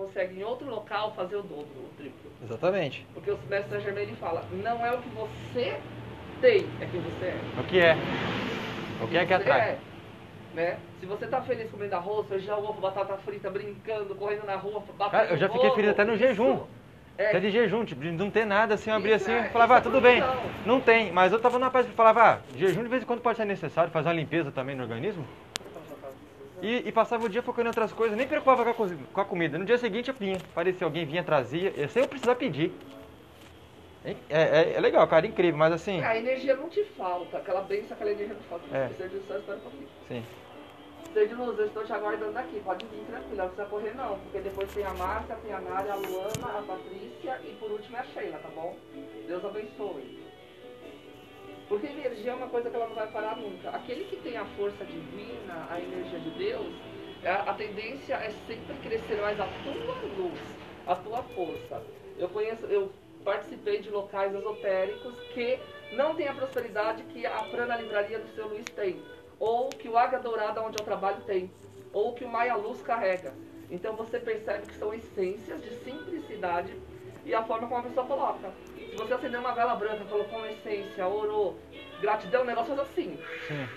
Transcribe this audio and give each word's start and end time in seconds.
consegue 0.00 0.40
em 0.40 0.42
outro 0.42 0.68
local 0.68 1.12
fazer 1.14 1.36
o 1.36 1.42
dobro, 1.42 1.66
o 1.76 1.90
triplo. 1.96 2.30
Exatamente. 2.42 3.06
Porque 3.12 3.30
o 3.30 3.38
mestre 3.48 3.70
Saint 3.70 3.84
Germain 3.84 4.02
ele 4.04 4.16
fala, 4.16 4.44
não 4.50 4.84
é 4.84 4.92
o 4.92 4.98
que 4.98 5.08
você 5.10 5.76
tem, 6.40 6.66
é 6.80 6.86
quem 6.90 7.00
você 7.00 7.26
é. 7.26 7.40
O 7.58 7.64
que 7.64 7.78
é? 7.78 7.96
O 9.02 9.08
que 9.08 9.16
é 9.16 9.26
que 9.26 9.34
atrai? 9.34 9.60
é, 9.60 9.78
né? 10.54 10.78
Se 11.00 11.06
você 11.06 11.26
tá 11.26 11.40
feliz 11.42 11.70
comendo 11.70 11.94
arroz, 11.94 12.26
feijão, 12.28 12.60
ovo, 12.64 12.80
batata 12.80 13.16
frita, 13.18 13.50
brincando, 13.50 14.14
correndo 14.14 14.46
na 14.46 14.56
rua, 14.56 14.82
batendo 14.98 15.10
Cara, 15.10 15.30
eu 15.30 15.36
já 15.36 15.48
fiquei 15.48 15.70
feliz 15.70 15.90
até 15.90 16.04
no 16.04 16.14
isso 16.14 16.22
jejum. 16.26 16.60
É, 17.18 17.28
Até 17.28 17.40
de 17.40 17.50
jejum, 17.50 17.84
tipo, 17.84 18.00
de 18.00 18.10
não 18.12 18.30
ter 18.30 18.46
nada 18.46 18.74
assim, 18.74 18.88
eu 18.88 18.96
abria 18.96 19.16
assim 19.16 19.30
é- 19.32 19.46
e 19.46 19.48
falava, 19.50 19.74
ah, 19.74 19.78
é 19.78 19.80
tudo 19.82 20.00
bem. 20.00 20.22
Não 20.64 20.80
tem, 20.80 21.12
mas 21.12 21.32
eu 21.32 21.38
tava 21.38 21.58
na 21.58 21.70
paz 21.70 21.86
e 21.86 21.90
falava, 21.90 22.22
ah, 22.22 22.38
jejum 22.56 22.82
de 22.82 22.88
vez 22.88 23.02
em 23.02 23.06
quando 23.06 23.20
pode 23.20 23.36
ser 23.36 23.44
necessário, 23.44 23.90
fazer 23.92 24.08
uma 24.08 24.14
limpeza 24.14 24.50
também 24.50 24.74
no 24.74 24.82
organismo. 24.82 25.26
E, 26.62 26.88
e 26.88 26.92
passava 26.92 27.24
o 27.24 27.28
dia 27.28 27.42
focando 27.42 27.66
em 27.66 27.68
outras 27.68 27.92
coisas, 27.92 28.16
nem 28.16 28.26
preocupava 28.26 28.72
com 28.74 28.84
a, 28.84 28.88
com 29.12 29.20
a 29.20 29.24
comida. 29.24 29.58
No 29.58 29.64
dia 29.64 29.78
seguinte 29.78 30.08
eu 30.08 30.14
vinha, 30.14 30.38
parecia 30.54 30.86
alguém 30.86 31.04
vinha, 31.04 31.24
trazia, 31.24 31.72
sem 31.88 32.02
eu 32.02 32.08
precisar 32.08 32.34
pedir. 32.34 32.72
É, 34.04 34.14
é, 34.30 34.72
é 34.76 34.80
legal, 34.80 35.06
cara, 35.06 35.26
incrível, 35.26 35.58
mas 35.58 35.74
assim, 35.74 36.00
A 36.02 36.16
energia 36.16 36.56
não 36.56 36.70
te 36.70 36.82
falta, 36.96 37.36
aquela 37.36 37.60
benção, 37.62 37.92
aquela 37.92 38.10
energia 38.10 38.34
não 38.34 38.40
te 38.40 38.48
falta. 38.48 38.76
É. 38.76 38.88
Ser 38.96 39.08
de 39.10 39.20
céu, 39.26 39.38
espera 39.38 39.58
um 39.58 39.60
pouquinho. 39.60 39.88
sim. 40.08 40.24
Ser 41.12 41.26
de 41.26 41.34
luz, 41.34 41.58
eu 41.58 41.66
estou 41.66 41.84
te 41.84 41.92
aguardando 41.92 42.38
aqui, 42.38 42.60
pode 42.60 42.86
vir 42.86 43.04
tranquilo, 43.04 43.36
não 43.36 43.46
precisa 43.48 43.66
correr 43.66 43.94
não, 43.96 44.16
porque 44.20 44.38
depois 44.38 44.72
tem 44.72 44.84
a 44.84 44.94
Márcia, 44.94 45.36
tem 45.42 45.52
a 45.52 45.60
Nária, 45.60 45.92
a 45.92 45.96
Luana, 45.96 46.58
a 46.58 46.62
Patrícia 46.62 47.40
e 47.42 47.56
por 47.58 47.68
último 47.72 47.96
é 47.96 48.00
a 48.00 48.04
Sheila, 48.04 48.38
tá 48.38 48.48
bom? 48.54 48.76
Deus 49.26 49.44
abençoe. 49.44 50.20
Porque 51.70 51.86
energia 51.86 52.32
é 52.32 52.34
uma 52.34 52.48
coisa 52.48 52.68
que 52.68 52.74
ela 52.74 52.88
não 52.88 52.96
vai 52.96 53.06
parar 53.06 53.36
nunca. 53.36 53.70
Aquele 53.70 54.02
que 54.06 54.16
tem 54.16 54.36
a 54.36 54.44
força 54.56 54.84
divina, 54.84 55.68
a 55.70 55.80
energia 55.80 56.18
de 56.18 56.30
Deus, 56.30 56.74
a, 57.24 57.54
tendência 57.54 58.14
é 58.14 58.30
sempre 58.44 58.74
crescer 58.82 59.20
mais 59.20 59.38
a 59.38 59.46
tua 59.46 59.94
luz, 60.16 60.40
a 60.84 60.96
tua 60.96 61.22
força. 61.22 61.80
Eu 62.18 62.28
conheço, 62.28 62.66
eu 62.66 62.90
participei 63.24 63.80
de 63.80 63.88
locais 63.88 64.34
esotéricos 64.34 65.14
que 65.32 65.60
não 65.92 66.16
têm 66.16 66.26
a 66.26 66.34
prosperidade 66.34 67.04
que 67.04 67.24
a 67.24 67.38
Prana 67.44 67.76
Livraria 67.76 68.18
do 68.18 68.34
seu 68.34 68.48
Luiz 68.48 68.64
tem, 68.64 69.00
ou 69.38 69.68
que 69.68 69.88
o 69.88 69.96
Águia 69.96 70.18
Dourada 70.18 70.60
onde 70.62 70.76
eu 70.76 70.84
trabalho 70.84 71.22
tem, 71.24 71.48
ou 71.92 72.14
que 72.14 72.24
o 72.24 72.28
Maia 72.28 72.56
Luz 72.56 72.82
carrega. 72.82 73.32
Então 73.70 73.94
você 73.94 74.18
percebe 74.18 74.66
que 74.66 74.74
são 74.74 74.92
essências 74.92 75.62
de 75.62 75.70
simplicidade 75.84 76.74
e 77.24 77.32
a 77.32 77.44
forma 77.44 77.68
como 77.68 77.78
a 77.78 77.84
pessoa 77.84 78.06
coloca. 78.06 78.52
Se 78.90 78.96
você 78.96 79.14
acender 79.14 79.38
uma 79.38 79.54
vela 79.54 79.74
branca, 79.76 80.04
colocou 80.04 80.38
uma 80.38 80.50
essência, 80.50 81.06
orou, 81.06 81.56
gratidão, 82.00 82.42
o 82.42 82.44
negócio 82.44 82.74
faz 82.74 82.88
assim. 82.88 83.18
Sim. 83.46 83.68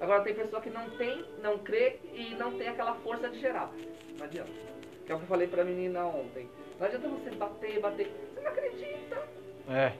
Agora 0.00 0.22
tem 0.22 0.34
pessoa 0.34 0.60
que 0.60 0.70
não 0.70 0.88
tem, 0.90 1.24
não 1.42 1.58
crê 1.58 1.98
e 2.12 2.34
não 2.34 2.52
tem 2.52 2.68
aquela 2.68 2.94
força 2.96 3.28
de 3.28 3.38
gerar. 3.38 3.70
Não 4.18 4.24
adianta. 4.24 4.50
Que 5.06 5.12
é 5.12 5.14
o 5.14 5.18
que 5.18 5.24
eu 5.24 5.28
falei 5.28 5.46
pra 5.46 5.64
menina 5.64 6.04
ontem. 6.06 6.48
Não 6.78 6.86
adianta 6.86 7.08
você 7.08 7.30
bater, 7.30 7.80
bater. 7.80 8.10
Você 8.34 8.40
não 8.40 8.50
acredita. 8.50 9.22
É. 9.68 9.92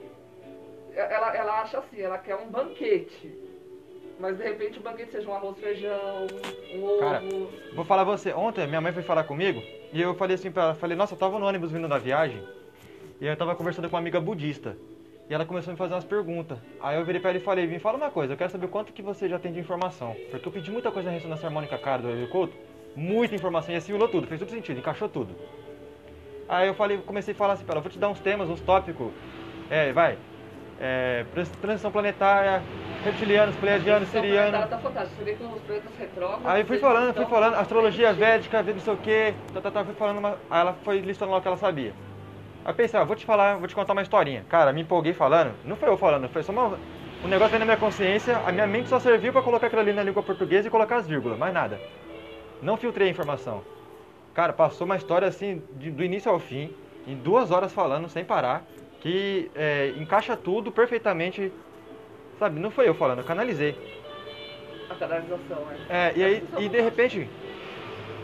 Ela, 0.95 1.35
ela 1.35 1.61
acha 1.61 1.77
assim, 1.77 2.01
ela 2.01 2.17
quer 2.17 2.35
um 2.35 2.49
banquete. 2.49 3.33
Mas 4.19 4.37
de 4.37 4.43
repente 4.43 4.79
o 4.79 4.81
banquete 4.81 5.11
seja 5.11 5.29
um 5.29 5.33
arroz, 5.33 5.57
feijão, 5.57 6.27
um 6.75 6.83
ovo. 6.83 6.99
Cara, 6.99 7.21
Vou 7.73 7.85
falar 7.85 8.03
você, 8.03 8.33
ontem 8.33 8.67
minha 8.67 8.81
mãe 8.81 8.91
foi 8.93 9.03
falar 9.03 9.23
comigo 9.23 9.61
e 9.91 10.01
eu 10.01 10.13
falei 10.15 10.35
assim 10.35 10.51
pra 10.51 10.63
ela, 10.63 10.75
falei, 10.75 10.95
nossa, 10.95 11.13
eu 11.13 11.17
tava 11.17 11.39
no 11.39 11.45
ônibus 11.45 11.71
vindo 11.71 11.87
da 11.87 11.97
viagem 11.97 12.43
e 13.23 13.25
eu 13.25 13.37
tava 13.37 13.55
conversando 13.55 13.89
com 13.89 13.95
uma 13.95 14.01
amiga 14.01 14.19
budista. 14.19 14.75
E 15.29 15.33
ela 15.33 15.45
começou 15.45 15.71
a 15.71 15.73
me 15.73 15.77
fazer 15.77 15.93
umas 15.93 16.03
perguntas. 16.03 16.57
Aí 16.81 16.97
eu 16.97 17.05
virei 17.05 17.21
pra 17.21 17.29
ela 17.29 17.39
e 17.39 17.41
falei, 17.41 17.65
me 17.65 17.79
fala 17.79 17.95
uma 17.95 18.11
coisa, 18.11 18.33
eu 18.33 18.37
quero 18.37 18.51
saber 18.51 18.67
quanto 18.67 18.91
que 18.91 19.01
você 19.01 19.29
já 19.29 19.39
tem 19.39 19.53
de 19.53 19.61
informação. 19.61 20.13
Porque 20.29 20.45
eu 20.45 20.51
pedi 20.51 20.69
muita 20.69 20.91
coisa 20.91 21.07
na 21.07 21.15
ressonância 21.15 21.47
harmônica 21.47 21.77
cara 21.77 22.01
do 22.01 22.09
Helio 22.09 22.27
Couto, 22.27 22.53
muita 22.93 23.33
informação 23.33 23.73
e 23.73 23.77
assimilou 23.77 24.09
tudo, 24.09 24.27
fez 24.27 24.41
tudo 24.41 24.51
sentido, 24.51 24.79
encaixou 24.79 25.07
tudo. 25.07 25.33
Aí 26.49 26.67
eu 26.67 26.73
falei, 26.73 26.97
comecei 26.97 27.33
a 27.33 27.37
falar 27.37 27.53
assim 27.53 27.63
pra 27.63 27.75
ela, 27.75 27.81
vou 27.81 27.89
te 27.89 27.97
dar 27.97 28.09
uns 28.09 28.19
temas, 28.19 28.49
uns 28.49 28.59
tópicos. 28.59 29.13
É, 29.69 29.93
vai. 29.93 30.17
É, 30.77 31.25
trans- 31.33 31.49
transição 31.61 31.93
planetária, 31.93 32.61
reptilianos, 33.05 33.55
pleiadianos, 33.55 34.09
Então, 34.09 34.21
sirianos. 34.21 34.53
Ela 34.53 34.67
tá 34.67 34.77
fantástica. 34.79 35.15
Você 35.17 35.23
vê 35.23 35.35
que 35.35 35.43
os 35.45 35.61
planetas 35.61 35.97
retrógrados. 35.97 36.45
Aí 36.45 36.65
fui 36.65 36.77
falando, 36.77 37.13
fui 37.13 37.25
falando, 37.25 37.53
astrologia 37.53 38.11
védica, 38.11 38.61
não 38.61 38.79
sei 38.81 38.93
o 38.93 38.97
que, 38.97 39.33
tá, 39.53 39.61
tá, 39.61 39.71
tá, 39.71 39.85
fui 39.85 39.93
falando, 39.93 40.17
uma... 40.17 40.37
aí 40.49 40.59
ela 40.59 40.73
foi 40.83 40.99
listando 40.99 41.31
lá 41.31 41.37
o 41.37 41.41
que 41.41 41.47
ela 41.47 41.55
sabia. 41.55 41.93
Aí 42.63 42.71
eu 42.71 42.75
pensei, 42.75 42.99
ah, 42.99 43.03
vou 43.03 43.15
te 43.15 43.25
falar, 43.25 43.57
vou 43.57 43.67
te 43.67 43.75
contar 43.75 43.93
uma 43.93 44.01
historinha. 44.01 44.45
Cara, 44.45 44.71
me 44.73 44.81
empolguei 44.81 45.13
falando, 45.13 45.59
não 45.63 45.75
foi 45.75 45.89
eu 45.89 45.97
falando, 45.97 46.29
foi 46.29 46.43
só 46.43 46.51
uma... 46.51 46.79
um 47.23 47.27
negócio 47.27 47.55
aí 47.55 47.59
na 47.59 47.65
minha 47.65 47.77
consciência, 47.77 48.37
a 48.39 48.51
minha 48.51 48.67
mente 48.67 48.89
só 48.89 48.99
serviu 48.99 49.33
pra 49.33 49.41
colocar 49.43 49.67
aquilo 49.67 49.81
ali 49.81 49.93
na 49.93 50.03
língua 50.03 50.23
portuguesa 50.23 50.67
e 50.67 50.71
colocar 50.71 50.97
as 50.97 51.07
vírgulas, 51.07 51.37
mais 51.37 51.53
nada. 51.53 51.85
Não 52.61 52.77
filtrei 52.77 53.07
a 53.07 53.11
informação. 53.11 53.63
Cara, 54.33 54.53
passou 54.53 54.85
uma 54.85 54.95
história 54.97 55.27
assim, 55.27 55.63
de- 55.71 55.91
do 55.91 56.03
início 56.03 56.31
ao 56.31 56.39
fim, 56.39 56.69
em 57.05 57.15
duas 57.17 57.51
horas 57.51 57.73
falando, 57.73 58.09
sem 58.09 58.25
parar, 58.25 58.67
que 58.99 59.51
é, 59.55 59.89
encaixa 59.97 60.37
tudo 60.37 60.71
perfeitamente, 60.71 61.53
sabe? 62.39 62.59
Não 62.59 62.71
foi 62.71 62.87
eu 62.89 62.95
falando, 62.95 63.19
eu 63.19 63.25
canalizei. 63.25 63.75
A 64.89 64.95
canalização, 64.95 65.71
é. 65.71 66.09
É, 66.09 66.17
e 66.17 66.23
aí, 66.23 66.43
e 66.65 66.69
de 66.69 66.81
repente, 66.81 67.27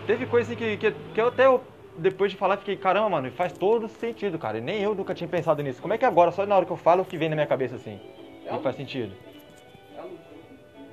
teve 0.05 0.25
coisa 0.25 0.51
assim 0.51 0.57
que, 0.57 0.78
que, 0.78 0.91
que 0.91 1.22
eu 1.22 1.28
até, 1.28 1.45
eu, 1.45 1.61
depois 1.99 2.31
de 2.31 2.37
falar, 2.37 2.57
fiquei, 2.57 2.75
caramba, 2.75 3.09
mano, 3.09 3.31
faz 3.31 3.53
todo 3.53 3.87
sentido, 3.87 4.37
cara. 4.39 4.57
E 4.57 4.61
nem 4.61 4.81
eu 4.81 4.95
nunca 4.95 5.13
tinha 5.13 5.27
pensado 5.27 5.61
nisso. 5.61 5.81
Como 5.81 5.93
é 5.93 5.97
que 5.97 6.05
agora, 6.05 6.31
só 6.31 6.45
na 6.45 6.55
hora 6.55 6.65
que 6.65 6.71
eu 6.71 6.77
falo, 6.77 7.05
que 7.05 7.17
vem 7.17 7.29
na 7.29 7.35
minha 7.35 7.47
cabeça 7.47 7.75
assim? 7.75 7.99
É 8.45 8.55
E 8.55 8.59
faz 8.59 8.75
sentido. 8.75 9.13
A 9.97 10.01
luz. 10.01 10.19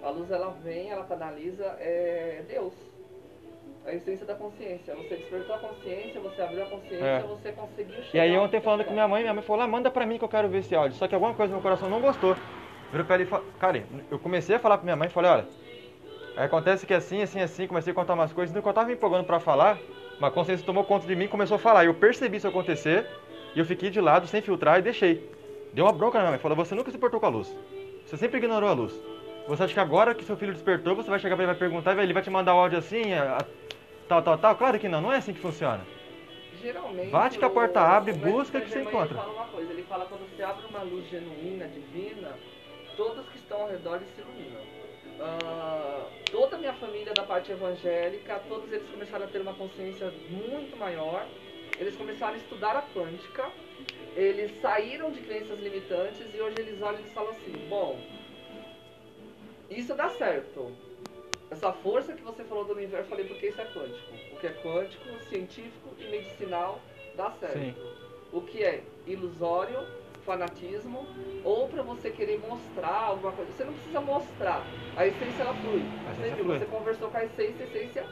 A 0.03 0.11
luz 0.11 0.31
ela 0.31 0.55
vem, 0.63 0.91
ela 0.91 1.05
canaliza, 1.05 1.65
é 1.81 2.43
Deus. 2.49 2.73
A 3.87 3.95
essência 3.95 4.27
da 4.27 4.35
consciência. 4.35 4.95
Você 4.97 5.15
despertou 5.17 5.55
a 5.55 5.59
consciência, 5.59 6.21
você 6.21 6.43
abriu 6.43 6.63
a 6.65 6.67
consciência, 6.67 7.05
É. 7.07 7.23
você 7.23 7.53
conseguiu 7.53 8.03
chegar. 8.03 8.15
E 8.15 8.21
aí 8.21 8.37
ontem 8.37 8.61
falando 8.61 8.85
com 8.85 8.93
minha 8.93 9.07
mãe, 9.07 9.23
minha 9.23 9.33
mãe 9.35 9.43
falou, 9.45 9.63
ah, 9.63 9.69
manda 9.69 9.91
pra 9.91 10.05
mim 10.05 10.19
que 10.19 10.25
eu 10.25 10.29
quero 10.29 10.49
ver 10.49 10.59
esse 10.59 10.75
áudio. 10.75 10.99
Só 10.99 11.07
que 11.07 11.15
alguma 11.15 11.35
coisa 11.35 11.51
no 11.53 11.59
meu 11.59 11.63
coração 11.63 11.89
não 11.89 12.01
gostou. 12.01 12.37
Virou 12.91 13.07
pra 13.07 13.15
ela 13.15 13.23
e 13.25 13.27
falou, 13.27 13.47
cara, 13.61 13.85
eu 14.11 14.19
comecei 14.19 14.57
a 14.57 14.59
falar 14.59 14.79
pra 14.79 14.85
minha 14.85 14.97
mãe, 14.97 15.09
falei, 15.09 15.31
olha, 15.31 15.47
acontece 16.37 16.87
que 16.87 16.95
assim, 16.95 17.23
assim, 17.23 17.41
assim, 17.41 17.67
comecei 17.67 17.93
a 17.93 17.95
contar 17.95 18.15
umas 18.15 18.33
coisas, 18.33 18.55
no 18.55 18.61
que 18.63 18.69
eu 18.69 18.73
tava 18.73 18.89
me 18.89 18.95
empolgando 18.95 19.25
pra 19.25 19.39
falar, 19.41 19.79
uma 20.19 20.31
consciência 20.31 20.65
tomou 20.65 20.85
conta 20.85 21.07
de 21.07 21.15
mim 21.15 21.25
e 21.25 21.29
começou 21.29 21.57
a 21.57 21.59
falar. 21.59 21.85
Eu 21.85 21.95
percebi 21.95 22.37
isso 22.39 22.49
acontecer, 22.49 23.07
e 23.55 23.59
eu 23.59 23.65
fiquei 23.65 23.91
de 23.91 24.01
lado, 24.01 24.27
sem 24.27 24.41
filtrar, 24.41 24.79
e 24.79 24.83
deixei. 24.83 25.31
Deu 25.73 25.85
uma 25.85 25.93
bronca 25.93 26.19
na 26.19 26.25
minha 26.25 26.31
mãe, 26.33 26.41
falou, 26.41 26.57
você 26.57 26.75
nunca 26.75 26.91
se 26.91 26.99
portou 26.99 27.21
com 27.21 27.27
a 27.27 27.31
luz. 27.31 27.55
Você 28.07 28.17
sempre 28.17 28.39
ignorou 28.39 28.69
a 28.69 28.73
luz. 28.73 28.93
Você 29.49 29.63
acha 29.63 29.75
que 29.75 29.81
agora 29.81 30.15
que 30.15 30.25
seu 30.25 30.37
filho 30.37 30.53
despertou, 30.53 30.97
você 30.97 31.09
vai 31.11 31.19
chegar 31.19 31.37
pra 31.37 31.45
ele 31.45 31.53
e 31.53 31.55
vai 31.55 31.59
perguntar, 31.69 31.97
e 31.97 32.01
ele 32.03 32.13
vai 32.13 32.23
te 32.23 32.31
mandar 32.31 32.55
o 32.55 32.59
áudio 32.59 32.79
assim, 32.79 33.13
a- 33.13 33.39
a- 33.39 33.45
tal, 34.09 34.23
tal, 34.23 34.39
tal? 34.39 34.57
Claro 34.57 34.79
que 34.79 34.89
não, 34.89 35.01
não 35.01 35.13
é 35.13 35.19
assim 35.19 35.33
que 35.33 35.41
funciona. 35.41 35.81
Geralmente. 36.61 37.11
Bate 37.11 37.39
que 37.39 37.45
a 37.45 37.51
porta 37.51 37.81
abre, 37.81 38.13
busca 38.15 38.61
que 38.61 38.71
você 38.71 38.81
encontra. 38.81 39.15
Ele 39.15 39.15
fala 39.15 39.33
uma 39.33 39.47
coisa, 39.47 39.73
ele 39.73 39.83
fala 39.83 40.07
quando 40.07 40.23
você 40.37 40.43
abre 40.43 40.65
uma 40.69 40.83
luz 40.83 41.09
genuína, 41.11 41.69
divina, 41.69 42.31
todos 42.97 43.29
que 43.29 43.37
estão 43.37 43.61
ao 43.63 43.69
redor 43.69 44.01
se 44.01 44.21
iluminam. 44.21 44.63
Ah, 45.21 46.09
toda 46.31 46.57
a 46.57 46.59
minha 46.59 46.75
família 46.75 47.15
da 47.15 47.23
parte 47.23 47.51
evangélica, 47.51 48.41
todos 48.49 48.71
eles 48.73 48.89
começaram 48.91 49.25
a 49.25 49.29
ter 49.29 49.41
uma 49.41 49.55
consciência 49.55 50.13
muito 50.29 50.77
maior. 50.77 51.27
Eles 51.79 51.97
começaram 51.97 52.35
a 52.35 52.37
estudar 52.37 52.77
a 52.77 52.83
quântica. 52.83 53.51
Eles 54.15 54.61
saíram 54.61 55.11
de 55.11 55.21
crenças 55.21 55.59
limitantes 55.61 56.35
e 56.35 56.41
hoje 56.41 56.59
eles 56.61 56.81
olham 56.81 57.01
e 57.01 57.11
falam 57.11 57.31
assim: 57.31 57.67
bom, 57.69 58.01
isso 59.71 59.95
dá 59.95 60.09
certo. 60.11 60.73
Essa 61.51 61.73
força 61.73 62.13
que 62.13 62.23
você 62.23 62.43
falou 62.45 62.65
do 62.65 62.73
universo, 62.73 63.05
eu 63.05 63.11
falei 63.11 63.27
porque 63.27 63.49
isso 63.49 63.61
é 63.61 63.65
quântico. 63.67 64.15
O 64.33 64.37
que 64.41 64.47
é 64.47 64.53
quântico, 64.63 65.05
científico 65.29 65.95
e 65.99 66.05
medicinal 66.09 66.81
dá 67.15 67.31
certo. 67.31 67.59
Sim. 67.59 67.75
O 68.33 68.41
que 68.41 68.65
é 68.65 68.83
ilusório, 69.07 69.79
fanatismo, 70.27 71.07
ou 71.45 71.69
para 71.69 71.83
você 71.83 72.11
querer 72.11 72.39
mostrar 72.41 73.05
alguma 73.05 73.33
coisa. 73.33 73.53
Você 73.53 73.65
não 73.65 73.73
precisa 73.73 74.01
mostrar. 74.01 74.67
A 74.97 75.07
essência 75.07 75.43
ela 75.43 75.55
flui. 75.55 75.87
A 76.07 76.13
Você, 76.13 76.35
viu, 76.35 76.45
flui. 76.45 76.59
você 76.59 76.65
conversou 76.67 77.09
com 77.09 77.17
a 77.17 77.25
essência, 77.25 77.65
a 77.65 77.69
essência 77.69 78.05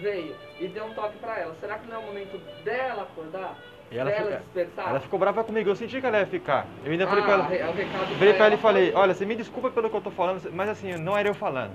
veio 0.00 0.34
e 0.60 0.68
deu 0.68 0.84
um 0.84 0.92
toque 0.92 1.16
para 1.18 1.38
ela. 1.40 1.54
Será 1.58 1.78
que 1.78 1.88
não 1.88 1.96
é 1.96 1.98
o 1.98 2.02
momento 2.02 2.38
dela 2.62 3.02
acordar? 3.04 3.56
E 3.90 3.96
ela, 3.96 4.10
dela 4.10 4.24
fica, 4.26 4.38
despertar? 4.38 4.90
ela 4.90 5.00
ficou 5.00 5.18
brava 5.18 5.44
comigo, 5.44 5.70
eu 5.70 5.76
senti 5.76 6.00
que 6.00 6.06
ela 6.06 6.18
ia 6.18 6.26
ficar. 6.26 6.66
Eu 6.84 6.90
ainda 6.92 7.06
falei 7.06 7.22
ah, 7.22 7.24
pra 7.24 7.34
ela, 7.34 7.46
re- 7.46 7.58
é 7.58 7.68
o 7.68 7.72
recado 7.72 8.14
virei 8.16 8.34
pra 8.34 8.46
ela 8.46 8.54
e 8.54 8.58
falei, 8.58 8.92
olha, 8.94 9.14
você 9.14 9.24
me 9.24 9.36
desculpa 9.36 9.70
pelo 9.70 9.88
que 9.88 9.96
eu 9.96 10.00
tô 10.00 10.10
falando, 10.10 10.52
mas 10.52 10.68
assim, 10.68 10.92
não 10.96 11.16
era 11.16 11.28
eu 11.28 11.34
falando. 11.34 11.72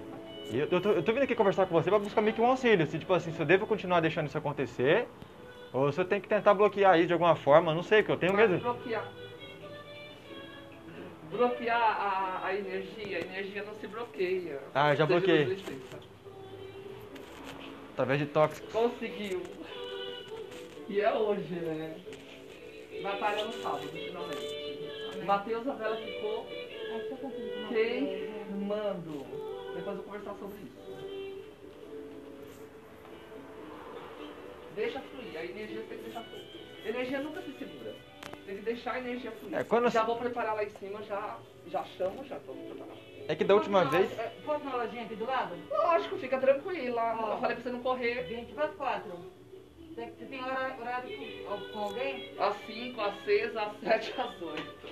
Eu, 0.52 0.68
eu, 0.70 0.82
tô, 0.82 0.90
eu 0.92 1.02
tô 1.02 1.14
vindo 1.14 1.24
aqui 1.24 1.34
conversar 1.34 1.66
com 1.66 1.74
você 1.74 1.90
pra 1.90 1.98
buscar 1.98 2.22
meio 2.22 2.36
que 2.36 2.42
um 2.42 2.46
auxílio, 2.48 2.86
se 2.86 3.00
tipo 3.00 3.14
assim, 3.14 3.32
se 3.32 3.40
eu 3.40 3.46
devo 3.46 3.66
continuar 3.66 4.02
deixando 4.02 4.28
isso 4.28 4.38
acontecer, 4.38 5.08
ou 5.72 5.90
se 5.94 6.02
eu 6.02 6.06
tenho 6.06 6.22
que 6.22 6.28
tentar 6.28 6.54
bloquear 6.54 6.98
isso 6.98 7.08
de 7.08 7.14
alguma 7.14 7.36
forma, 7.36 7.74
não 7.74 7.82
sei, 7.84 8.04
que 8.04 8.12
eu 8.12 8.18
tenho 8.18 8.34
Mas 8.34 8.50
medo. 8.50 8.62
bloquear. 8.62 9.06
Bloquear 11.32 11.82
a, 11.82 12.46
a 12.46 12.56
energia, 12.56 13.18
a 13.18 13.22
energia 13.22 13.64
não 13.64 13.74
se 13.76 13.88
bloqueia. 13.88 14.60
Ah, 14.76 14.94
já 14.94 15.06
bloqueei. 15.06 15.58
Através 17.94 18.20
de 18.20 18.26
tóxicos. 18.28 18.72
Conseguiu. 18.74 19.42
E 20.90 21.00
é 21.00 21.14
hoje, 21.14 21.54
né? 21.54 21.96
Batalha 23.02 23.46
no 23.46 23.54
sábado, 23.54 23.88
finalmente. 23.88 25.26
Matheus, 25.26 25.68
a 25.68 25.74
vela 25.74 25.96
ficou 25.96 26.48
queimando. 27.70 29.26
Depois 29.74 29.88
eu 29.88 29.96
vou 29.96 30.04
conversar 30.04 30.36
sobre 30.36 30.58
isso. 30.58 30.82
Deixa 34.76 35.00
fluir. 35.00 35.38
A 35.38 35.46
energia 35.46 35.84
tem 35.88 35.98
que 35.98 36.04
deixar 36.04 36.24
fluir. 36.24 36.46
Energia 36.86 37.22
nunca 37.22 37.42
se 37.42 37.54
segura. 37.54 37.96
Tem 38.46 38.56
que 38.58 38.62
deixar 38.64 38.94
a 38.94 39.00
energia 39.00 39.32
fluir. 39.32 39.56
É, 39.58 39.64
quando- 39.64 39.90
Já 39.90 40.04
vou 40.04 40.16
preparar 40.18 40.56
lá 40.56 40.64
em 40.64 40.70
cima, 40.72 41.02
já, 41.04 41.38
já 41.68 41.84
chamo, 41.98 42.24
já 42.26 42.38
tô 42.40 42.54
preparado. 42.54 43.00
É 43.28 43.36
que 43.36 43.44
da 43.44 43.54
última 43.56 43.84
Posso 43.84 43.92
vez. 43.98 44.18
na- 44.18 44.24
é, 44.24 44.32
Posso 44.46 44.66
na 44.66 44.76
lojinha 44.76 45.04
aqui 45.04 45.16
do 45.16 45.26
lado? 45.26 45.56
Lógico, 45.70 46.18
fica 46.18 46.38
tranquila. 46.40 47.18
Ó. 47.22 47.34
Eu 47.34 47.38
falei 47.40 47.56
pra 47.56 47.64
você 47.64 47.70
não 47.70 47.82
correr 47.84 48.24
20 48.24 48.54
para 48.54 48.68
4. 48.70 49.12
Você, 49.94 50.06
você 50.06 50.26
tem 50.26 50.44
hora- 50.44 50.76
horário 50.80 51.10
com, 51.18 51.72
com 51.72 51.80
alguém? 51.80 52.34
às 52.40 52.56
5, 52.66 53.02
às 53.02 53.24
6, 53.24 53.56
às 53.58 53.80
7, 53.80 54.14
às 54.20 54.42
8. 54.42 54.88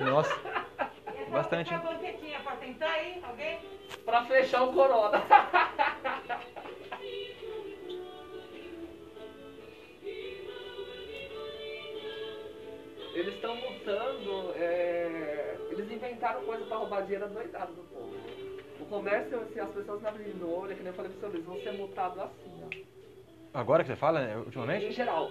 Nossa, 0.00 0.30
E 1.16 1.18
essa- 1.22 1.30
Bastante, 1.30 1.72
Essa 1.74 1.82
banquetinha 1.82 2.40
pra 2.40 2.56
sentar 2.56 2.90
aí, 2.90 3.20
alguém? 3.22 3.58
Pra 4.04 4.24
fechar 4.24 4.62
o 4.64 4.72
corona. 4.72 5.22
Eles 13.16 13.34
estão 13.34 13.54
lutando, 13.54 14.52
é, 14.56 15.56
eles 15.70 15.90
inventaram 15.90 16.42
coisa 16.42 16.64
pra 16.66 16.76
roubar 16.76 17.00
dinheiro 17.02 17.26
doidado 17.28 17.72
do 17.72 17.82
povo. 17.84 18.14
O 18.78 18.84
comércio, 18.84 19.40
se 19.54 19.58
as 19.58 19.70
pessoas 19.70 20.02
não 20.02 20.10
abrirem 20.10 20.34
o 20.42 20.54
olho, 20.60 20.76
que 20.76 20.82
nem 20.82 20.88
eu 20.88 20.94
falei 20.94 21.10
pro 21.12 21.20
seu 21.20 21.30
Luiz, 21.30 21.44
vão 21.46 21.58
ser 21.62 21.72
multados 21.72 22.18
assim, 22.18 22.62
ó. 22.62 23.58
agora 23.58 23.82
que 23.82 23.88
você 23.90 23.96
fala, 23.96 24.20
né, 24.20 24.34
Em 24.34 24.38
ultimamente? 24.40 24.92
geral. 24.92 25.30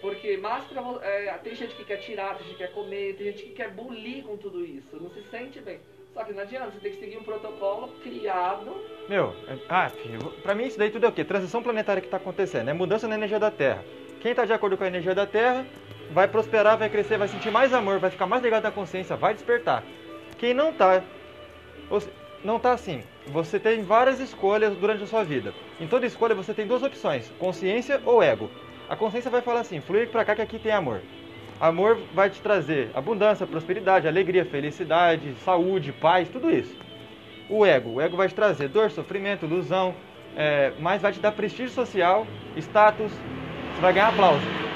Porque 0.00 0.36
máscara, 0.38 0.80
é, 1.04 1.32
tem 1.44 1.54
gente 1.54 1.74
que 1.74 1.84
quer 1.84 1.98
tirar, 1.98 2.34
tem 2.38 2.46
gente 2.46 2.56
que 2.56 2.64
quer 2.64 2.72
comer, 2.72 3.14
tem 3.16 3.26
gente 3.26 3.42
que 3.44 3.50
quer 3.50 3.70
bulir 3.70 4.24
com 4.24 4.36
tudo 4.38 4.64
isso, 4.64 4.96
não 4.98 5.10
se 5.10 5.22
sente 5.30 5.60
bem. 5.60 5.80
Só 6.14 6.24
que 6.24 6.32
não 6.32 6.42
adianta, 6.42 6.70
você 6.70 6.78
tem 6.80 6.92
que 6.92 6.98
seguir 6.98 7.18
um 7.18 7.22
protocolo 7.24 7.88
criado 8.02 8.74
Meu, 9.08 9.34
é- 9.48 9.58
ah, 9.68 9.88
filho, 9.90 10.18
pra 10.42 10.54
mim 10.54 10.64
isso 10.64 10.78
daí 10.78 10.90
tudo 10.90 11.04
é 11.06 11.08
o 11.08 11.12
quê? 11.12 11.24
Transição 11.24 11.62
planetária 11.62 12.00
que 12.02 12.08
tá 12.08 12.16
acontecendo, 12.16 12.68
é 12.70 12.72
mudança 12.72 13.06
na 13.06 13.14
energia 13.16 13.38
da 13.38 13.50
Terra. 13.50 13.84
Quem 14.20 14.34
tá 14.34 14.44
de 14.46 14.52
acordo 14.52 14.76
com 14.78 14.84
a 14.84 14.88
energia 14.88 15.14
da 15.14 15.26
Terra 15.26 15.66
vai 16.12 16.28
prosperar, 16.28 16.76
vai 16.78 16.88
crescer, 16.88 17.18
vai 17.18 17.28
sentir 17.28 17.50
mais 17.50 17.72
amor, 17.72 17.98
vai 17.98 18.10
ficar 18.10 18.26
mais 18.26 18.42
ligado 18.42 18.66
à 18.66 18.70
consciência, 18.70 19.16
vai 19.16 19.34
despertar. 19.34 19.82
Quem 20.38 20.54
não 20.54 20.72
tá, 20.72 21.02
se- 22.00 22.10
não 22.44 22.58
tá 22.58 22.72
assim, 22.72 23.02
você 23.26 23.58
tem 23.58 23.82
várias 23.82 24.20
escolhas 24.20 24.74
durante 24.76 25.02
a 25.02 25.06
sua 25.06 25.24
vida. 25.24 25.54
Em 25.80 25.86
toda 25.86 26.06
escolha 26.06 26.34
você 26.34 26.52
tem 26.52 26.66
duas 26.66 26.82
opções, 26.82 27.30
consciência 27.38 28.00
ou 28.04 28.22
ego. 28.22 28.50
A 28.88 28.96
consciência 28.96 29.30
vai 29.30 29.40
falar 29.40 29.60
assim, 29.60 29.80
flui 29.80 30.06
pra 30.06 30.24
cá 30.24 30.34
que 30.34 30.42
aqui 30.42 30.58
tem 30.58 30.72
amor. 30.72 31.00
Amor 31.60 31.98
vai 32.12 32.28
te 32.28 32.40
trazer 32.42 32.90
abundância, 32.92 33.46
prosperidade, 33.46 34.08
alegria, 34.08 34.44
felicidade, 34.44 35.34
saúde, 35.44 35.92
paz, 35.92 36.28
tudo 36.28 36.50
isso. 36.50 36.76
O 37.48 37.64
ego, 37.64 37.90
o 37.90 38.00
ego 38.00 38.16
vai 38.16 38.28
te 38.28 38.34
trazer 38.34 38.68
dor, 38.68 38.90
sofrimento, 38.90 39.46
ilusão, 39.46 39.94
é, 40.36 40.72
mas 40.80 41.00
vai 41.00 41.12
te 41.12 41.20
dar 41.20 41.32
prestígio 41.32 41.70
social, 41.70 42.26
status, 42.56 43.12
você 43.74 43.80
vai 43.80 43.92
ganhar 43.92 44.08
aplauso. 44.08 44.71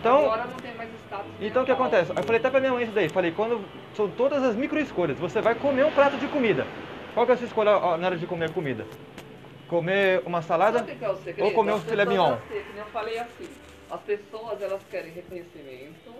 Então, 0.00 0.24
Agora 0.24 0.46
não 0.46 0.56
tem 0.56 0.74
mais 0.74 0.88
status. 1.06 1.30
então 1.42 1.62
o 1.62 1.66
que 1.66 1.72
acontece? 1.72 2.10
Eu 2.10 2.22
falei 2.22 2.38
até 2.38 2.48
pra 2.48 2.58
minha 2.58 2.72
mãe 2.72 2.84
isso 2.84 2.92
daí, 2.92 3.10
falei, 3.10 3.32
quando 3.32 3.62
são 3.94 4.08
todas 4.08 4.42
as 4.42 4.56
micro 4.56 4.78
escolhas, 4.80 5.18
você 5.18 5.42
vai 5.42 5.54
comer 5.54 5.84
um 5.84 5.92
prato 5.92 6.16
de 6.16 6.26
comida. 6.28 6.66
Qual 7.12 7.26
que 7.26 7.32
é 7.32 7.34
a 7.34 7.38
sua 7.38 7.46
escolha 7.46 7.72
na 7.98 8.06
hora 8.06 8.16
de 8.16 8.26
comer 8.26 8.50
comida? 8.50 8.86
Comer 9.68 10.22
uma 10.24 10.40
salada? 10.40 10.82
O 10.82 11.04
é 11.04 11.42
o? 11.42 11.44
Ou 11.44 11.52
comer 11.52 11.72
um 11.72 11.80
filé 11.80 12.06
mignon? 12.06 12.32
assim, 12.32 12.64
eu 12.78 12.84
falei 12.86 13.18
assim, 13.18 13.48
as 13.90 14.00
pessoas 14.00 14.62
elas 14.62 14.80
querem 14.90 15.12
reconhecimento, 15.12 16.14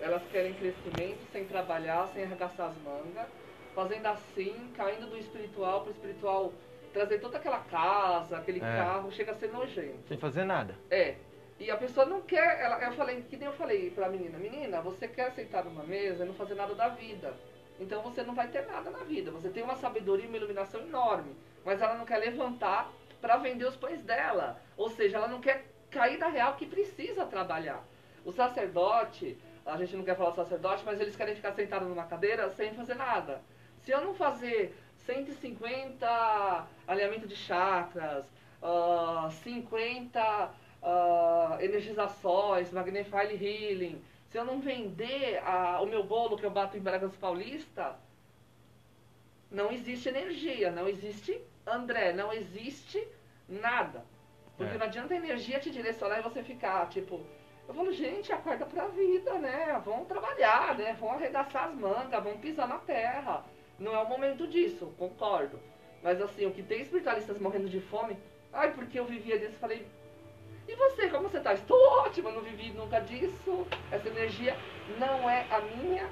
elas 0.00 0.22
querem 0.32 0.54
crescimento 0.54 1.18
sem 1.30 1.44
trabalhar, 1.44 2.08
sem 2.14 2.24
arregaçar 2.24 2.68
as 2.70 2.76
mangas, 2.82 3.26
fazendo 3.74 4.06
assim, 4.06 4.54
caindo 4.74 5.10
do 5.10 5.18
espiritual 5.18 5.82
pro 5.82 5.90
espiritual, 5.92 6.52
trazer 6.94 7.18
toda 7.18 7.36
aquela 7.36 7.58
casa, 7.58 8.38
aquele 8.38 8.60
É. 8.60 8.76
carro, 8.78 9.12
chega 9.12 9.32
a 9.32 9.34
ser 9.34 9.52
nojento. 9.52 10.08
Sem 10.08 10.16
fazer 10.16 10.44
nada. 10.44 10.74
É. 10.90 11.16
E 11.60 11.70
a 11.70 11.76
pessoa 11.76 12.06
não 12.06 12.22
quer, 12.22 12.58
ela, 12.58 12.82
eu 12.82 12.92
falei, 12.92 13.20
que 13.28 13.36
nem 13.36 13.46
eu 13.46 13.52
falei 13.52 13.90
pra 13.90 14.08
menina, 14.08 14.38
menina, 14.38 14.80
você 14.80 15.06
quer 15.06 15.30
sentar 15.32 15.62
numa 15.62 15.84
mesa 15.84 16.24
e 16.24 16.26
não 16.26 16.32
fazer 16.32 16.54
nada 16.54 16.74
da 16.74 16.88
vida. 16.88 17.34
Então 17.78 18.00
você 18.02 18.22
não 18.22 18.34
vai 18.34 18.48
ter 18.48 18.66
nada 18.66 18.88
na 18.88 19.04
vida. 19.04 19.30
Você 19.30 19.50
tem 19.50 19.62
uma 19.62 19.76
sabedoria 19.76 20.24
e 20.24 20.28
uma 20.28 20.38
iluminação 20.38 20.80
enorme. 20.80 21.36
Mas 21.62 21.82
ela 21.82 21.96
não 21.96 22.06
quer 22.06 22.16
levantar 22.16 22.90
pra 23.20 23.36
vender 23.36 23.66
os 23.66 23.76
pães 23.76 24.02
dela. 24.02 24.58
Ou 24.74 24.88
seja, 24.88 25.18
ela 25.18 25.28
não 25.28 25.38
quer 25.38 25.66
cair 25.90 26.18
da 26.18 26.28
real 26.28 26.56
que 26.56 26.64
precisa 26.64 27.26
trabalhar. 27.26 27.84
O 28.24 28.32
sacerdote, 28.32 29.36
a 29.66 29.76
gente 29.76 29.94
não 29.96 30.04
quer 30.04 30.16
falar 30.16 30.32
sacerdote, 30.32 30.82
mas 30.86 30.98
eles 30.98 31.14
querem 31.14 31.36
ficar 31.36 31.52
sentados 31.52 31.86
numa 31.86 32.04
cadeira 32.04 32.48
sem 32.50 32.72
fazer 32.72 32.94
nada. 32.94 33.42
Se 33.82 33.90
eu 33.90 34.00
não 34.00 34.14
fazer 34.14 34.74
150 34.96 36.66
alinhamento 36.86 37.28
de 37.28 37.36
chakras, 37.36 38.24
ah, 38.62 39.28
50 39.42 40.50
ah, 40.82 41.58
energizações, 41.60 42.70
Magnify 42.72 43.26
Healing, 43.34 44.02
se 44.30 44.38
eu 44.38 44.44
não 44.44 44.60
vender 44.60 45.40
ah, 45.44 45.80
o 45.82 45.86
meu 45.86 46.04
bolo 46.04 46.36
que 46.38 46.44
eu 46.46 46.50
bato 46.50 46.76
em 46.76 46.80
Bragança 46.80 47.16
Paulista, 47.20 47.96
não 49.50 49.72
existe 49.72 50.08
energia, 50.08 50.70
não 50.70 50.88
existe 50.88 51.40
André, 51.66 52.12
não 52.12 52.32
existe 52.32 53.06
nada. 53.48 54.04
Porque 54.56 54.74
É. 54.74 54.78
não 54.78 54.86
adianta 54.86 55.14
a 55.14 55.16
energia 55.16 55.58
te 55.58 55.70
direcionar 55.70 56.18
e 56.18 56.22
você 56.22 56.42
ficar, 56.42 56.88
tipo, 56.88 57.20
eu 57.66 57.74
falo, 57.74 57.92
gente, 57.92 58.32
acorda 58.32 58.66
pra 58.66 58.88
vida, 58.88 59.34
né? 59.38 59.80
Vão 59.84 60.04
trabalhar, 60.04 60.76
né? 60.76 60.96
Vão 60.98 61.10
arregaçar 61.12 61.68
as 61.68 61.74
mangas, 61.74 62.22
vão 62.22 62.36
pisar 62.38 62.68
na 62.68 62.78
terra. 62.78 63.44
Não 63.78 63.94
é 63.94 63.98
o 63.98 64.08
momento 64.08 64.46
disso, 64.46 64.92
concordo. 64.98 65.58
Mas 66.02 66.20
assim, 66.20 66.46
o 66.46 66.50
que 66.52 66.62
tem 66.62 66.82
espiritualistas 66.82 67.38
morrendo 67.38 67.68
de 67.68 67.80
fome, 67.80 68.16
ai, 68.52 68.72
porque 68.72 68.98
eu 68.98 69.04
vivia 69.04 69.38
disso, 69.38 69.56
falei, 69.60 69.86
e 70.70 70.76
você, 70.76 71.08
como 71.08 71.28
você 71.28 71.40
tá? 71.40 71.52
Estou 71.52 71.76
ótima, 72.00 72.30
não 72.30 72.42
vivi 72.42 72.70
nunca 72.70 73.00
disso. 73.00 73.66
Essa 73.90 74.08
energia 74.08 74.56
não 74.98 75.28
é 75.28 75.44
a 75.50 75.60
minha, 75.60 76.04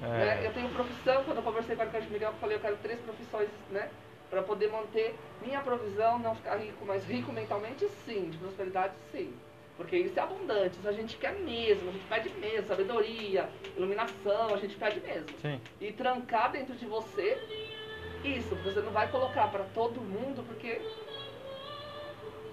né? 0.00 0.42
É, 0.42 0.46
Eu 0.46 0.52
tenho 0.52 0.68
profissão, 0.70 1.22
quando 1.24 1.36
eu 1.38 1.42
conversei 1.42 1.76
com 1.76 1.82
a 1.82 1.84
Arcanjo 1.84 2.10
Miguel, 2.10 2.30
eu 2.30 2.38
falei, 2.38 2.56
eu 2.56 2.60
quero 2.60 2.76
três 2.78 2.98
profissões, 3.00 3.48
né? 3.70 3.88
Pra 4.28 4.42
poder 4.42 4.70
manter 4.70 5.14
minha 5.44 5.60
provisão, 5.60 6.18
não 6.18 6.34
ficar 6.34 6.56
rico, 6.56 6.84
mas 6.86 7.04
rico 7.04 7.32
mentalmente, 7.32 7.86
sim. 8.04 8.30
De 8.30 8.38
prosperidade, 8.38 8.94
sim. 9.12 9.32
Porque 9.76 9.96
isso 9.96 10.18
é 10.18 10.22
abundante, 10.22 10.78
isso 10.78 10.88
a 10.88 10.92
gente 10.92 11.16
quer 11.16 11.34
mesmo, 11.40 11.88
a 11.88 11.92
gente 11.92 12.04
pede 12.06 12.28
mesmo, 12.40 12.66
sabedoria, 12.66 13.48
iluminação, 13.76 14.54
a 14.54 14.56
gente 14.58 14.76
pede 14.76 15.00
mesmo. 15.00 15.28
sim. 15.40 15.60
E 15.80 15.92
trancar 15.92 16.52
dentro 16.52 16.74
de 16.74 16.86
você 16.86 17.38
isso, 18.24 18.54
você 18.56 18.80
não 18.80 18.92
vai 18.92 19.10
colocar 19.10 19.48
pra 19.48 19.64
todo 19.74 20.00
mundo, 20.00 20.44
porque 20.46 20.80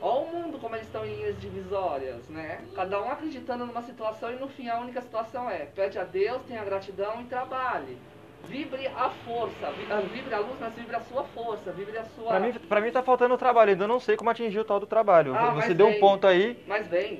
Olha 0.01 0.22
o 0.22 0.31
mundo 0.34 0.57
como 0.60 0.75
eles 0.75 0.88
estão 0.88 1.06
em 1.06 1.13
linhas 1.16 1.40
divisórias, 1.42 2.28
né? 2.30 2.60
Cada 2.75 3.01
um 3.01 3.10
acreditando 3.10 3.66
numa 3.66 3.81
situação 3.81 4.32
e 4.32 4.36
no 4.36 4.48
fim 4.48 4.70
a 4.70 4.79
única 4.79 5.01
situação 5.01 5.50
é 5.50 5.65
pede 5.65 6.00
a 6.00 6.03
Deus, 6.03 6.41
tenha 6.44 6.63
gratidão 6.63 7.22
e 7.22 7.25
trabalhe. 7.25 7.98
Vibre 8.46 8.88
a 8.88 9.10
força, 9.10 9.68
ah, 9.68 10.00
vibre 10.12 10.34
a 10.34 10.39
luz, 10.39 10.58
mas 10.60 10.74
vibre 10.74 10.96
a 10.96 11.01
sua 11.01 11.24
força, 11.24 11.72
vibre 11.72 11.98
a 11.98 12.06
sua. 12.06 12.27
Pra 12.29 12.39
mim, 12.39 12.53
pra 12.53 12.82
mim 12.82 12.91
tá 12.91 13.03
faltando 13.03 13.38
trabalho, 13.38 13.72
ainda 13.72 13.88
não 13.88 14.00
sei 14.00 14.15
como 14.15 14.29
atingir 14.29 14.60
o 14.60 14.63
tal 14.63 14.79
do 14.79 14.88
trabalho. 14.88 15.36
Ah, 15.36 15.51
Você 15.51 15.74
deu 15.74 15.88
um 15.88 16.00
ponto 16.00 16.25
aí, 16.25 16.58
Mas 16.65 16.88
bem, 16.88 17.20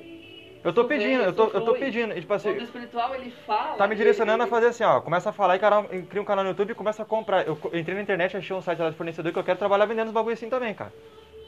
eu 0.64 0.72
tô 0.72 0.84
pedindo, 0.84 1.22
eu 1.22 1.32
tô, 1.32 1.44
eu 1.48 1.64
tô 1.64 1.74
pedindo. 1.74 2.12
E, 2.16 2.20
tipo 2.20 2.32
o 2.32 2.36
assim, 2.36 2.48
mundo 2.50 2.64
espiritual 2.64 3.14
ele 3.14 3.30
fala. 3.46 3.76
Tá 3.76 3.86
me 3.86 3.94
direcionando 3.94 4.42
a 4.42 4.46
ele- 4.46 4.50
fazer 4.50 4.66
assim, 4.68 4.82
ó. 4.84 5.00
Começa 5.00 5.28
a 5.28 5.32
falar 5.32 5.56
e 5.56 5.58
cara, 5.58 5.84
cria 6.08 6.22
um 6.22 6.24
canal 6.24 6.42
no 6.44 6.50
YouTube 6.50 6.70
e 6.70 6.74
começa 6.74 7.02
a 7.02 7.06
comprar. 7.06 7.46
Eu 7.46 7.58
entrei 7.74 7.94
na 7.94 8.02
internet, 8.02 8.36
achei 8.36 8.56
um 8.56 8.62
site 8.62 8.78
lá 8.80 8.90
de 8.90 8.96
fornecedor 8.96 9.30
que 9.32 9.38
eu 9.38 9.44
quero 9.44 9.58
trabalhar 9.58 9.84
vendendo 9.84 10.08
os 10.08 10.14
bagulho 10.14 10.34
assim 10.34 10.48
também, 10.48 10.74
cara. 10.74 10.92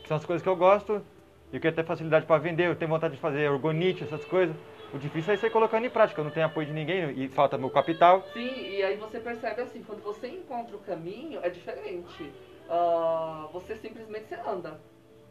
Que 0.03 0.09
são 0.09 0.17
as 0.19 0.25
coisas 0.25 0.43
que 0.43 0.49
eu 0.49 0.57
gosto 0.57 1.03
eu 1.53 1.61
quero 1.61 1.77
ter 1.77 1.85
facilidade 1.85 2.27
pra 2.27 2.39
vender, 2.39 2.67
eu 2.67 2.77
tenho 2.77 2.91
vontade 2.91 3.15
de 3.15 3.21
fazer 3.21 3.51
orgonite, 3.51 4.05
essas 4.05 4.25
coisas. 4.25 4.57
O 4.93 4.99
difícil 4.99 5.33
é 5.33 5.37
você 5.37 5.49
colocando 5.49 5.87
em 5.87 5.91
prática, 5.91 6.21
eu 6.21 6.25
não 6.25 6.31
tenho 6.31 6.47
apoio 6.47 6.67
de 6.67 6.73
ninguém 6.73 7.11
e 7.19 7.29
falta 7.29 7.57
meu 7.57 7.71
capital. 7.71 8.23
Sim, 8.33 8.71
e 8.71 8.83
aí 8.83 8.97
você 8.97 9.21
percebe 9.21 9.63
assim, 9.63 9.83
quando 9.83 10.03
você 10.03 10.29
encontra 10.29 10.77
o 10.77 10.81
caminho, 10.81 11.41
é 11.43 11.49
diferente. 11.49 12.33
Ah, 12.69 13.49
você 13.53 13.77
simplesmente 13.77 14.29
você 14.29 14.35
anda. 14.35 14.81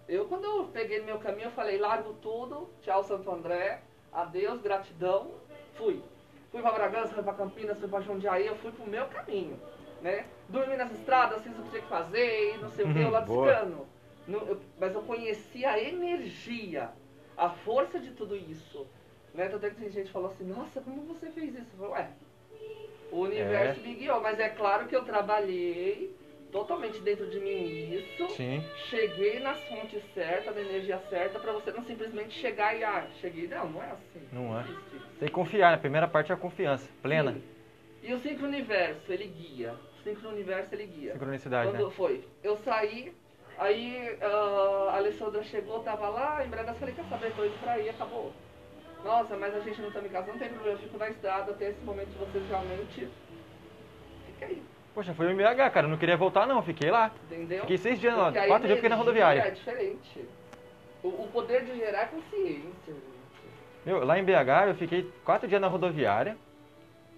Eu, 0.07 0.25
quando 0.25 0.45
eu 0.45 0.65
peguei 0.65 1.01
meu 1.01 1.19
caminho, 1.19 1.45
eu 1.47 1.51
falei, 1.51 1.77
largo 1.77 2.13
tudo, 2.13 2.69
tchau 2.81 3.03
Santo 3.03 3.31
André, 3.31 3.81
adeus, 4.11 4.61
gratidão, 4.61 5.31
fui. 5.75 6.01
Fui 6.51 6.61
pra 6.61 6.71
Bragança, 6.71 7.13
fui 7.13 7.23
pra 7.23 7.33
Campinas, 7.33 7.79
fui 7.79 7.87
pra 7.87 8.01
Jundiaí, 8.01 8.45
eu 8.45 8.55
fui 8.55 8.71
pro 8.71 8.85
meu 8.85 9.05
caminho, 9.05 9.57
né? 10.01 10.25
Dormi 10.49 10.75
nas 10.75 10.91
estradas, 10.91 11.41
fiz 11.43 11.57
o 11.57 11.61
que 11.61 11.69
tinha 11.69 11.81
que 11.81 11.87
fazer, 11.87 12.55
e 12.55 12.57
não 12.57 12.69
sei 12.71 12.83
o 12.83 12.93
que, 12.93 12.99
eu 12.99 13.09
lá 13.09 13.21
Boa. 13.21 13.45
descano. 13.45 13.87
Não, 14.27 14.39
eu- 14.47 14.61
mas 14.79 14.93
eu 14.93 15.01
conheci 15.01 15.65
a 15.65 15.79
energia, 15.81 16.89
a 17.37 17.49
força 17.49 17.99
de 17.99 18.11
tudo 18.11 18.35
isso. 18.35 18.87
Né? 19.33 19.47
Tanto 19.47 19.65
é 19.65 19.69
que 19.69 19.75
tem 19.81 19.89
gente 19.91 20.07
que 20.07 20.11
falou 20.11 20.29
assim, 20.29 20.43
nossa, 20.43 20.81
como 20.81 21.01
você 21.03 21.29
fez 21.31 21.53
isso? 21.53 21.65
Eu 21.79 21.87
falei, 21.87 22.03
ué, 22.03 22.09
o 23.11 23.19
universo 23.21 23.81
me 23.81 23.93
guiou, 23.95 24.21
mas 24.21 24.39
é 24.39 24.49
claro 24.49 24.87
que 24.87 24.95
eu 24.95 25.03
trabalhei 25.03 26.15
totalmente 26.51 26.99
dentro 26.99 27.29
de 27.29 27.39
mim 27.39 27.93
isso. 27.95 28.29
Sim. 28.35 28.61
Cheguei 28.89 29.39
nas 29.39 29.57
fontes 29.69 30.03
certas, 30.13 30.53
na 30.53 30.61
energia 30.61 30.99
certa, 31.09 31.39
pra 31.39 31.53
você 31.53 31.71
não 31.71 31.83
simplesmente 31.85 32.33
chegar 32.33 32.77
e, 32.77 32.83
ah, 32.83 33.07
cheguei. 33.21 33.47
Não, 33.47 33.69
não 33.69 33.81
é 33.81 33.91
assim. 33.91 34.27
Não 34.33 34.59
é. 34.59 34.63
Tem 35.19 35.27
que 35.29 35.33
confiar, 35.33 35.69
né? 35.69 35.75
A 35.75 35.79
primeira 35.79 36.07
parte 36.09 36.31
é 36.31 36.35
a 36.35 36.37
confiança, 36.37 36.89
plena. 37.01 37.33
Sim. 37.33 37.43
E 38.03 38.13
o 38.13 38.19
sincro 38.19 38.47
universo, 38.47 39.11
ele 39.11 39.25
guia. 39.27 39.73
O 39.99 40.03
sincro 40.03 40.29
universo, 40.29 40.73
ele 40.75 40.87
guia. 40.87 41.13
Sincronicidade, 41.13 41.71
Quando 41.71 41.85
né? 41.85 41.93
foi? 41.95 42.27
Eu 42.43 42.57
saí, 42.57 43.13
Aí 43.58 44.17
ah, 44.22 44.89
a 44.93 44.98
Alessandra 44.98 45.43
chegou, 45.43 45.79
tava 45.79 46.10
lá, 46.10 46.46
em 46.46 46.50
Bragança, 46.50 46.79
falei, 46.79 46.96
quer 46.96 47.05
saber, 47.05 47.34
tô 47.36 47.46
indo 47.46 47.60
pra 47.62 47.74
aí, 47.74 47.89
acabou. 47.89 48.31
Nossa, 49.03 49.36
mas 49.36 49.55
a 49.55 49.60
gente 49.60 49.81
não 49.81 49.91
tá 49.91 50.00
em 50.00 50.10
casa, 50.10 50.31
não 50.31 50.39
tem 50.39 50.50
problema, 50.50 50.77
eu 50.77 50.84
fico 50.84 50.98
na 50.98 51.10
estrada 51.10 51.51
até 51.51 51.70
esse 51.70 51.81
momento 51.81 52.10
de 52.10 52.17
vocês 52.17 52.48
realmente. 52.48 53.08
Fica 54.27 54.46
aí, 54.46 54.63
Poxa, 54.93 55.13
foi 55.13 55.31
em 55.31 55.36
BH, 55.36 55.72
cara. 55.74 55.86
Eu 55.86 55.89
não 55.89 55.98
queria 55.98 56.17
voltar, 56.17 56.46
não. 56.46 56.62
Fiquei 56.62 56.91
lá. 56.91 57.12
entendeu? 57.25 57.62
Fiquei 57.62 57.77
seis 57.77 58.00
dias 58.00 58.15
lá. 58.15 58.31
Porque 58.31 58.48
Quatro 58.48 58.67
dias 58.67 58.72
eu 58.72 58.75
fiquei 58.75 58.89
na 58.89 58.96
rodoviária. 58.96 59.41
É 59.41 59.51
diferente. 59.51 60.25
O, 61.01 61.08
o 61.08 61.29
poder 61.31 61.63
de 61.63 61.77
gerar 61.77 62.01
é 62.01 62.05
consciência, 62.08 62.93
gente. 62.93 63.01
Meu, 63.86 64.03
lá 64.05 64.20
em 64.20 64.24
BH 64.24 64.67
eu 64.67 64.75
fiquei 64.75 65.10
quatro 65.24 65.48
dias 65.48 65.62
na 65.62 65.67
rodoviária. 65.67 66.38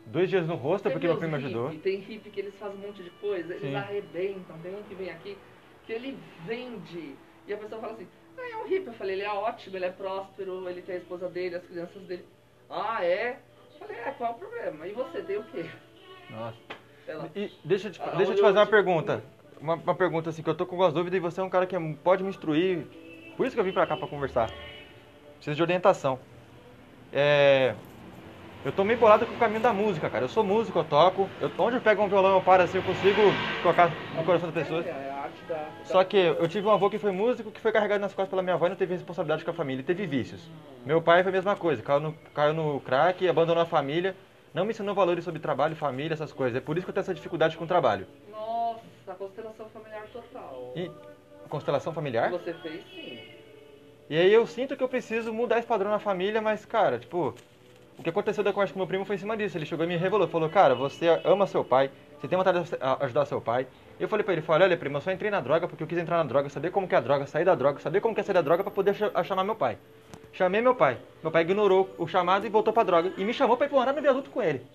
Dois 0.06 0.30
dias 0.30 0.46
no 0.46 0.56
rosto, 0.56 0.92
porque 0.92 1.08
meu 1.08 1.18
primo 1.18 1.38
me 1.38 1.44
ajudou. 1.44 1.70
Tem 1.80 1.98
hippie 2.00 2.30
que 2.30 2.40
eles 2.42 2.56
fazem 2.56 2.78
um 2.78 2.88
monte 2.88 3.02
de 3.02 3.10
coisa, 3.10 3.54
eles 3.54 3.70
Sim. 3.70 3.76
arrebentam. 3.76 4.58
Tem 4.62 4.76
um 4.76 4.84
que 4.84 4.94
vem 4.96 5.10
aqui 5.10 5.38
que 5.86 5.94
ele 5.94 6.18
vende. 6.46 7.16
E 7.48 7.54
a 7.54 7.58
pessoa 7.58 7.82
fala 7.82 7.94
assim, 7.94 8.08
ah, 8.38 8.50
é 8.52 8.58
um 8.58 8.68
hippie. 8.68 8.88
Eu 8.88 8.94
falei, 8.94 9.16
ele 9.16 9.24
é 9.24 9.32
ótimo, 9.32 9.78
ele 9.78 9.86
é 9.86 9.92
próspero, 9.92 10.70
ele 10.70 10.82
tem 10.82 10.96
a 10.96 11.00
esposa 11.00 11.30
dele, 11.30 11.56
as 11.56 11.66
crianças 11.66 12.02
dele. 12.04 12.26
Ah, 12.70 13.04
é? 13.04 13.38
Eu 13.74 13.80
falei, 13.88 13.98
é, 14.02 14.12
qual 14.12 14.32
é 14.32 14.36
o 14.36 14.38
problema? 14.38 14.88
E 14.88 14.94
você, 14.94 15.22
tem 15.22 15.38
o 15.38 15.44
quê? 15.44 15.66
Nossa. 16.30 16.58
Ela, 17.06 17.30
E 17.36 17.52
deixa 17.66 17.90
eu 17.90 17.92
te, 17.92 18.02
Ah, 18.02 18.10
deixa 18.16 18.32
eu 18.32 18.36
te 18.36 18.42
fazer 18.42 18.58
uma 18.60 18.66
pergunta. 18.66 19.24
Uma, 19.60 19.76
uma 19.76 19.96
pergunta 19.96 20.30
assim, 20.30 20.42
que 20.42 20.50
eu 20.50 20.56
tô 20.56 20.66
com 20.66 20.74
algumas 20.76 20.94
dúvidas 20.94 21.18
e 21.18 21.20
você 21.20 21.40
é 21.40 21.44
um 21.44 21.50
cara 21.50 21.66
que 21.66 21.76
é- 21.76 21.96
pode 22.04 22.24
me 22.24 22.30
instruir. 22.30 22.86
Por 23.38 23.46
isso 23.46 23.56
que 23.56 23.60
eu 23.60 23.64
vim 23.64 23.72
pra 23.74 23.86
cá 23.88 23.96
pra 23.98 24.08
conversar. 24.08 24.50
Preciso 25.36 25.56
de 25.56 25.62
orientação. 25.62 26.20
É. 27.12 27.76
Eu 28.64 28.72
tô 28.72 28.84
meio 28.86 28.98
bolado 28.98 29.26
com 29.28 29.34
o 29.34 29.38
caminho 29.38 29.62
da 29.62 29.74
música, 29.74 30.10
cara. 30.10 30.24
Eu 30.24 30.30
sou 30.30 30.44
músico, 30.44 30.80
eu 30.80 30.84
toco. 30.86 31.30
Eu, 31.40 31.52
onde 31.58 31.76
eu 31.78 31.82
pego 31.82 32.02
um 32.02 32.08
violão, 32.08 32.36
eu 32.36 32.42
paro 32.42 32.64
assim, 32.64 32.78
eu 32.78 32.84
consigo 32.84 33.34
tocar 33.62 33.90
no 34.14 34.24
coração 34.24 34.50
das 34.52 34.64
pessoas. 34.64 34.86
É, 34.86 34.90
é 34.90 35.12
a 35.12 35.16
arte 35.18 35.44
da, 35.44 35.56
da- 35.56 35.84
Só 35.84 36.04
que 36.04 36.16
eu 36.16 36.48
tive 36.48 36.66
um 36.66 36.72
avô 36.72 36.90
que 36.90 36.98
foi 36.98 37.12
músico, 37.12 37.52
que 37.52 37.60
foi 37.60 37.72
carregado 37.74 38.00
nas 38.00 38.14
costas 38.14 38.30
pela 38.30 38.42
minha 38.42 38.56
avó 38.56 38.66
e 38.68 38.70
não 38.70 38.76
teve 38.78 38.94
responsabilidade 38.94 39.44
com 39.44 39.52
a 39.52 39.54
família, 39.54 39.82
e 39.82 39.84
teve 39.86 40.06
vícios. 40.08 40.50
Meu 40.86 41.02
pai 41.02 41.24
foi 41.24 41.32
a 41.32 41.34
mesma 41.34 41.56
coisa, 41.58 41.82
caiu 41.82 42.00
no, 42.00 42.14
caiu 42.34 42.54
no 42.54 42.80
crack, 42.80 43.28
abandonou 43.28 43.62
a 43.64 43.66
família, 43.66 44.16
não 44.54 44.64
me 44.64 44.72
ensinou 44.72 44.96
valores 44.96 45.26
sobre 45.26 45.40
trabalho, 45.42 45.76
família, 45.76 46.14
essas 46.14 46.32
coisas. 46.32 46.56
É 46.58 46.62
por 46.62 46.78
isso 46.78 46.86
que 46.86 46.90
eu 46.92 46.94
tenho 46.94 47.02
essa 47.04 47.14
dificuldade 47.14 47.58
com 47.58 47.66
o 47.66 47.68
trabalho. 47.68 48.08
Nossa, 48.32 48.82
a 49.08 49.16
constelação 49.16 49.68
familiar 49.70 50.06
total. 50.14 50.72
E 50.76 50.90
constelação 51.50 51.94
familiar? 51.94 52.32
você 52.32 52.54
fez, 52.54 52.84
sim. 52.96 53.20
E 54.10 54.18
aí 54.18 54.32
eu 54.34 54.46
sinto 54.46 54.76
que 54.76 54.84
eu 54.84 54.88
preciso 54.88 55.34
mudar 55.34 55.60
esse 55.60 55.68
padrão 55.68 55.90
na 55.92 56.00
família, 56.00 56.42
mas 56.42 56.66
cara, 56.66 57.00
tipo, 57.00 57.34
o 57.98 58.04
que 58.04 58.10
aconteceu 58.10 58.44
da 58.44 58.52
conversa 58.52 58.74
com 58.74 58.80
meu 58.80 58.88
primo 58.88 59.06
foi 59.06 59.16
em 59.16 59.20
cima 59.20 59.38
disso. 59.38 59.58
Ele 59.58 59.66
chegou 59.66 59.86
e 59.86 59.88
me 59.88 59.96
revelou, 59.98 60.28
falou, 60.28 60.50
cara, 60.50 60.74
você 60.76 61.08
ama 61.24 61.46
seu 61.48 61.64
pai, 61.64 61.90
você 62.20 62.28
tem 62.28 62.38
vontade 62.38 62.64
de 62.64 62.78
ajudar 63.02 63.26
seu 63.26 63.40
pai. 63.40 63.68
Eu 64.00 64.08
falei 64.08 64.24
pra 64.24 64.34
ele, 64.34 64.42
falei, 64.42 64.68
olha 64.68 64.78
primo, 64.78 64.98
eu 64.98 65.02
só 65.02 65.12
entrei 65.12 65.30
na 65.30 65.40
droga 65.40 65.68
porque 65.68 65.84
eu 65.84 65.88
quis 65.88 65.98
entrar 65.98 66.18
na 66.18 66.24
droga, 66.24 66.50
saber 66.50 66.72
como 66.72 66.88
que 66.88 66.96
é 66.96 66.98
a 66.98 67.02
droga, 67.02 67.26
sair 67.28 67.46
da 67.46 67.54
droga, 67.56 67.80
saber 67.80 68.02
como 68.02 68.16
que 68.16 68.22
é 68.22 68.24
sair 68.24 68.34
da 68.34 68.42
droga 68.42 68.64
pra 68.64 68.72
poder 68.72 68.96
chamar 69.24 69.44
meu 69.44 69.56
pai. 69.56 69.78
Chamei 70.32 70.62
meu 70.62 70.74
pai. 70.74 70.98
Meu 71.22 71.32
pai 71.32 71.44
ignorou 71.44 71.94
o 71.98 72.08
chamado 72.08 72.46
e 72.46 72.50
voltou 72.50 72.74
pra 72.74 72.82
droga. 72.84 73.14
E 73.18 73.24
me 73.24 73.34
chamou 73.34 73.56
pra 73.56 73.68
ir 73.68 73.72
morar 73.72 73.94
no 73.94 74.02
viaduto 74.02 74.32
com 74.32 74.42
ele. 74.42 74.66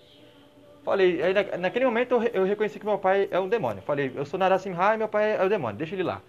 Falei, 0.85 1.21
aí 1.21 1.33
na- 1.33 1.57
naquele 1.57 1.83
momento 1.85 2.15
eu, 2.15 2.23
eu 2.23 2.43
reconheci 2.45 2.79
que 2.79 2.85
meu 2.85 2.97
pai 2.97 3.27
é 3.29 3.39
um 3.39 3.49
demônio. 3.49 3.83
Falei, 3.83 4.11
eu 4.15 4.25
sou 4.25 4.39
Narasimha 4.39 4.93
e 4.93 4.97
meu 4.97 5.09
pai 5.09 5.35
é 5.35 5.43
o 5.43 5.49
demônio, 5.49 5.77
deixa 5.77 5.93
ele 5.95 6.03
lá. 6.03 6.21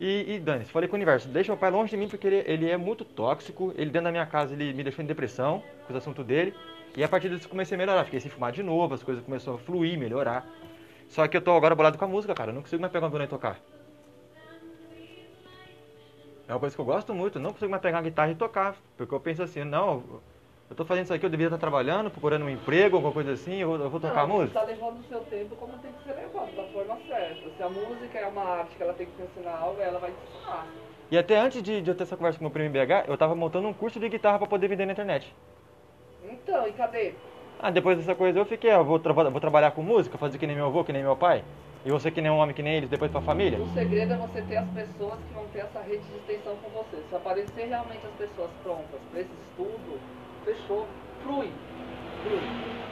E, 0.00 0.34
e 0.34 0.40
dane-se, 0.40 0.70
falei 0.70 0.88
com 0.88 0.94
o 0.94 0.98
universo, 0.98 1.28
deixa 1.28 1.52
meu 1.52 1.58
pai 1.58 1.70
longe 1.70 1.90
de 1.90 1.96
mim 1.96 2.08
porque 2.08 2.26
ele, 2.26 2.42
ele 2.46 2.70
é 2.70 2.76
muito 2.76 3.04
tóxico, 3.04 3.72
ele 3.76 3.90
dentro 3.90 4.04
da 4.04 4.10
minha 4.10 4.26
casa 4.26 4.52
ele 4.52 4.72
me 4.72 4.82
deixou 4.82 5.04
em 5.04 5.06
depressão 5.06 5.62
com 5.86 5.92
os 5.92 5.96
assuntos 5.96 6.26
dele. 6.26 6.52
E 6.96 7.02
a 7.02 7.08
partir 7.08 7.28
disso 7.28 7.48
comecei 7.48 7.74
a 7.74 7.78
melhorar, 7.78 8.04
fiquei 8.04 8.20
sem 8.20 8.30
fumar 8.30 8.52
de 8.52 8.62
novo, 8.62 8.94
as 8.94 9.02
coisas 9.02 9.22
começaram 9.24 9.56
a 9.56 9.60
fluir, 9.60 9.98
melhorar. 9.98 10.46
Só 11.08 11.26
que 11.28 11.36
eu 11.36 11.40
tô 11.40 11.52
agora 11.52 11.74
bolado 11.74 11.98
com 11.98 12.04
a 12.04 12.08
música, 12.08 12.34
cara, 12.34 12.50
eu 12.50 12.54
não 12.54 12.62
consigo 12.62 12.80
mais 12.80 12.92
pegar 12.92 13.06
um 13.06 13.10
violão 13.10 13.26
e 13.26 13.28
tocar. 13.28 13.60
É 16.46 16.52
uma 16.52 16.60
coisa 16.60 16.74
que 16.74 16.80
eu 16.80 16.84
gosto 16.84 17.14
muito, 17.14 17.38
eu 17.38 17.42
não 17.42 17.52
consigo 17.52 17.70
mais 17.70 17.82
pegar 17.82 17.98
uma 17.98 18.02
guitarra 18.02 18.30
e 18.30 18.34
tocar, 18.34 18.76
porque 18.96 19.14
eu 19.14 19.20
penso 19.20 19.42
assim, 19.42 19.64
não, 19.64 20.20
eu 20.74 20.76
tô 20.76 20.84
fazendo 20.84 21.04
isso 21.04 21.14
aqui, 21.14 21.24
eu 21.24 21.30
deveria 21.30 21.46
estar 21.46 21.58
trabalhando, 21.58 22.10
procurando 22.10 22.44
um 22.44 22.50
emprego, 22.50 22.96
alguma 22.96 23.12
coisa 23.12 23.30
assim, 23.32 23.54
eu 23.58 23.68
vou, 23.68 23.78
eu 23.78 23.88
vou 23.88 24.00
tocar 24.00 24.26
não, 24.26 24.34
música. 24.34 24.58
Você 24.58 24.66
tá 24.66 24.72
levando 24.72 24.98
o 24.98 25.04
seu 25.04 25.20
tempo 25.20 25.54
como 25.54 25.72
tem 25.78 25.92
que 25.92 26.02
ser 26.02 26.14
levado, 26.16 26.56
da 26.56 26.64
forma 26.64 26.98
certa. 27.06 27.48
Se 27.56 27.62
a 27.62 27.70
música 27.70 28.18
é 28.18 28.26
uma 28.26 28.42
arte 28.42 28.76
que 28.76 28.82
ela 28.82 28.92
tem 28.92 29.06
que 29.06 29.12
te 29.12 29.22
ensinar 29.22 29.56
algo, 29.56 29.80
ela 29.80 30.00
vai 30.00 30.10
te 30.10 30.18
ensinar. 30.18 30.66
E 31.12 31.16
até 31.16 31.38
antes 31.38 31.62
de, 31.62 31.80
de 31.80 31.90
eu 31.90 31.94
ter 31.94 32.02
essa 32.02 32.16
conversa 32.16 32.38
com 32.38 32.44
meu 32.44 32.50
primo 32.52 32.70
BH, 32.70 33.04
eu 33.06 33.16
tava 33.16 33.36
montando 33.36 33.68
um 33.68 33.72
curso 33.74 34.00
de 34.00 34.08
guitarra 34.08 34.38
pra 34.38 34.48
poder 34.48 34.66
vender 34.66 34.84
na 34.86 34.92
internet. 34.92 35.32
Então, 36.22 36.66
e 36.66 36.72
cadê? 36.72 37.12
Ah, 37.58 37.70
depois 37.70 37.96
dessa 37.98 38.14
coisa 38.14 38.38
eu 38.38 38.44
fiquei, 38.44 38.70
ah, 38.70 38.82
vou, 38.82 38.98
tra- 38.98 39.12
vou 39.12 39.40
trabalhar 39.40 39.70
com 39.70 39.82
música, 39.82 40.18
fazer 40.18 40.38
que 40.38 40.46
nem 40.46 40.56
meu 40.56 40.66
avô, 40.66 40.84
que 40.84 40.92
nem 40.92 41.02
meu 41.02 41.16
pai. 41.16 41.44
E 41.84 41.90
você 41.90 42.10
que 42.10 42.20
nem 42.20 42.30
um 42.30 42.36
homem 42.38 42.54
que 42.54 42.62
nem 42.62 42.76
eles, 42.76 42.90
depois 42.90 43.10
pra 43.10 43.20
família. 43.20 43.58
O 43.60 43.66
segredo 43.66 44.12
é 44.14 44.16
você 44.16 44.42
ter 44.42 44.56
as 44.56 44.70
pessoas 44.70 45.22
que 45.24 45.32
vão 45.34 45.46
ter 45.48 45.60
essa 45.60 45.80
rede 45.80 46.06
de 46.06 46.16
extensão 46.16 46.56
com 46.56 46.70
você. 46.70 47.02
Se 47.08 47.14
aparecer 47.14 47.66
realmente 47.66 48.06
as 48.06 48.14
pessoas 48.14 48.50
prontas 48.62 49.00
para 49.10 49.20
esse 49.20 49.34
estudo, 49.34 50.00
fechou, 50.44 50.86
flui. 51.22 51.50
Flui. 52.22 52.40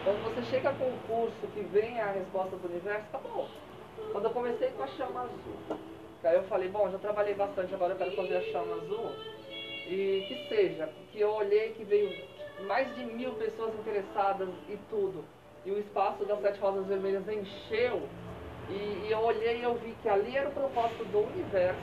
Quando 0.05 0.25
você 0.25 0.43
chega 0.51 0.73
com 0.73 0.87
um 0.87 0.99
curso 1.07 1.47
que 1.55 1.61
vem 1.61 2.01
a 2.01 2.11
resposta 2.11 2.57
do 2.57 2.69
universo, 2.69 3.05
tá 3.13 3.19
bom. 3.19 3.47
Quando 4.11 4.25
eu 4.25 4.31
comecei 4.31 4.69
com 4.71 4.83
a 4.83 4.87
chama 4.89 5.21
azul, 5.21 5.79
que 6.21 6.27
aí 6.27 6.37
eu 6.37 6.43
falei, 6.45 6.69
bom, 6.69 6.91
já 6.91 6.99
trabalhei 6.99 7.35
bastante, 7.35 7.75
agora 7.75 7.93
eu 7.93 7.99
quero 7.99 8.13
fazer 8.13 8.37
a 8.37 8.43
chama 8.53 8.75
azul. 8.75 9.13
E 9.87 10.25
que 10.27 10.49
seja, 10.49 10.87
porque 10.87 11.19
eu 11.19 11.31
olhei 11.31 11.73
que 11.73 11.85
veio 11.85 12.11
mais 12.67 12.95
de 12.97 13.05
mil 13.05 13.33
pessoas 13.35 13.75
interessadas 13.75 14.49
e 14.69 14.77
tudo. 14.91 15.25
E 15.65 15.71
o 15.71 15.79
espaço 15.79 16.25
das 16.25 16.41
Sete 16.41 16.59
Rosas 16.59 16.87
Vermelhas 16.87 17.29
encheu. 17.29 18.03
E, 18.69 19.07
e 19.07 19.09
eu 19.11 19.19
olhei 19.19 19.59
e 19.59 19.63
eu 19.63 19.75
vi 19.75 19.95
que 20.03 20.09
ali 20.09 20.37
era 20.37 20.49
o 20.49 20.53
propósito 20.53 21.05
do 21.05 21.21
universo, 21.21 21.81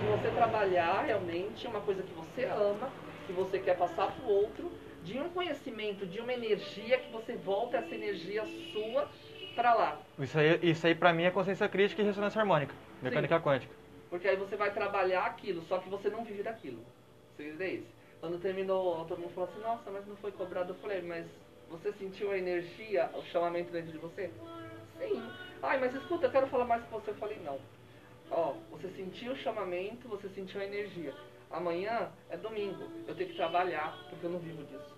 de 0.00 0.06
você 0.06 0.30
trabalhar 0.34 1.02
realmente 1.02 1.66
uma 1.66 1.80
coisa 1.80 2.02
que 2.02 2.12
você 2.14 2.44
ama, 2.44 2.90
que 3.26 3.32
você 3.32 3.58
quer 3.58 3.76
passar 3.76 4.12
para 4.12 4.24
o 4.24 4.32
outro, 4.32 4.70
de 5.04 5.18
um 5.18 5.28
conhecimento, 5.30 6.06
de 6.06 6.20
uma 6.20 6.32
energia, 6.32 6.98
que 6.98 7.10
você 7.10 7.34
volta 7.34 7.78
essa 7.78 7.94
energia 7.94 8.44
sua 8.72 9.08
para 9.54 9.74
lá. 9.74 10.00
Isso 10.18 10.38
aí, 10.38 10.58
isso 10.62 10.86
aí 10.86 10.94
pra 10.94 11.12
mim 11.12 11.24
é 11.24 11.30
consciência 11.30 11.68
crítica 11.68 12.02
e 12.02 12.04
ressonância 12.04 12.40
harmônica, 12.40 12.74
mecânica 13.02 13.40
quântica. 13.40 13.74
Porque 14.08 14.28
aí 14.28 14.36
você 14.36 14.56
vai 14.56 14.72
trabalhar 14.72 15.24
aquilo, 15.24 15.62
só 15.68 15.78
que 15.78 15.88
você 15.88 16.08
não 16.08 16.24
vive 16.24 16.42
daquilo. 16.42 16.78
O 16.78 17.36
segredo 17.36 17.62
é 17.62 17.70
esse. 17.74 17.86
Quando 18.20 18.40
terminou, 18.40 19.04
todo 19.06 19.18
mundo 19.18 19.34
falou 19.34 19.50
assim, 19.50 19.60
nossa, 19.60 19.90
mas 19.90 20.06
não 20.06 20.16
foi 20.16 20.30
cobrado. 20.32 20.72
Eu 20.72 20.76
falei, 20.76 21.02
mas 21.02 21.26
você 21.70 21.92
sentiu 21.94 22.30
a 22.30 22.38
energia, 22.38 23.10
o 23.14 23.22
chamamento 23.24 23.72
dentro 23.72 23.90
de 23.90 23.98
você? 23.98 24.30
Sim. 24.98 25.22
Ai, 25.62 25.80
mas 25.80 25.94
escuta, 25.94 26.26
eu 26.26 26.30
quero 26.30 26.46
falar 26.46 26.66
mais 26.66 26.84
com 26.84 27.00
você. 27.00 27.10
Eu 27.10 27.16
falei, 27.16 27.38
não. 27.44 27.58
Ó, 28.30 28.54
você 28.70 28.88
sentiu 28.90 29.32
o 29.32 29.36
chamamento, 29.36 30.06
você 30.08 30.28
sentiu 30.28 30.60
a 30.60 30.64
energia. 30.64 31.12
Amanhã 31.50 32.10
é 32.30 32.36
domingo, 32.36 32.84
eu 33.06 33.14
tenho 33.14 33.28
que 33.28 33.36
trabalhar, 33.36 33.98
porque 34.08 34.24
eu 34.24 34.30
não 34.30 34.38
vivo 34.38 34.64
disso. 34.64 34.91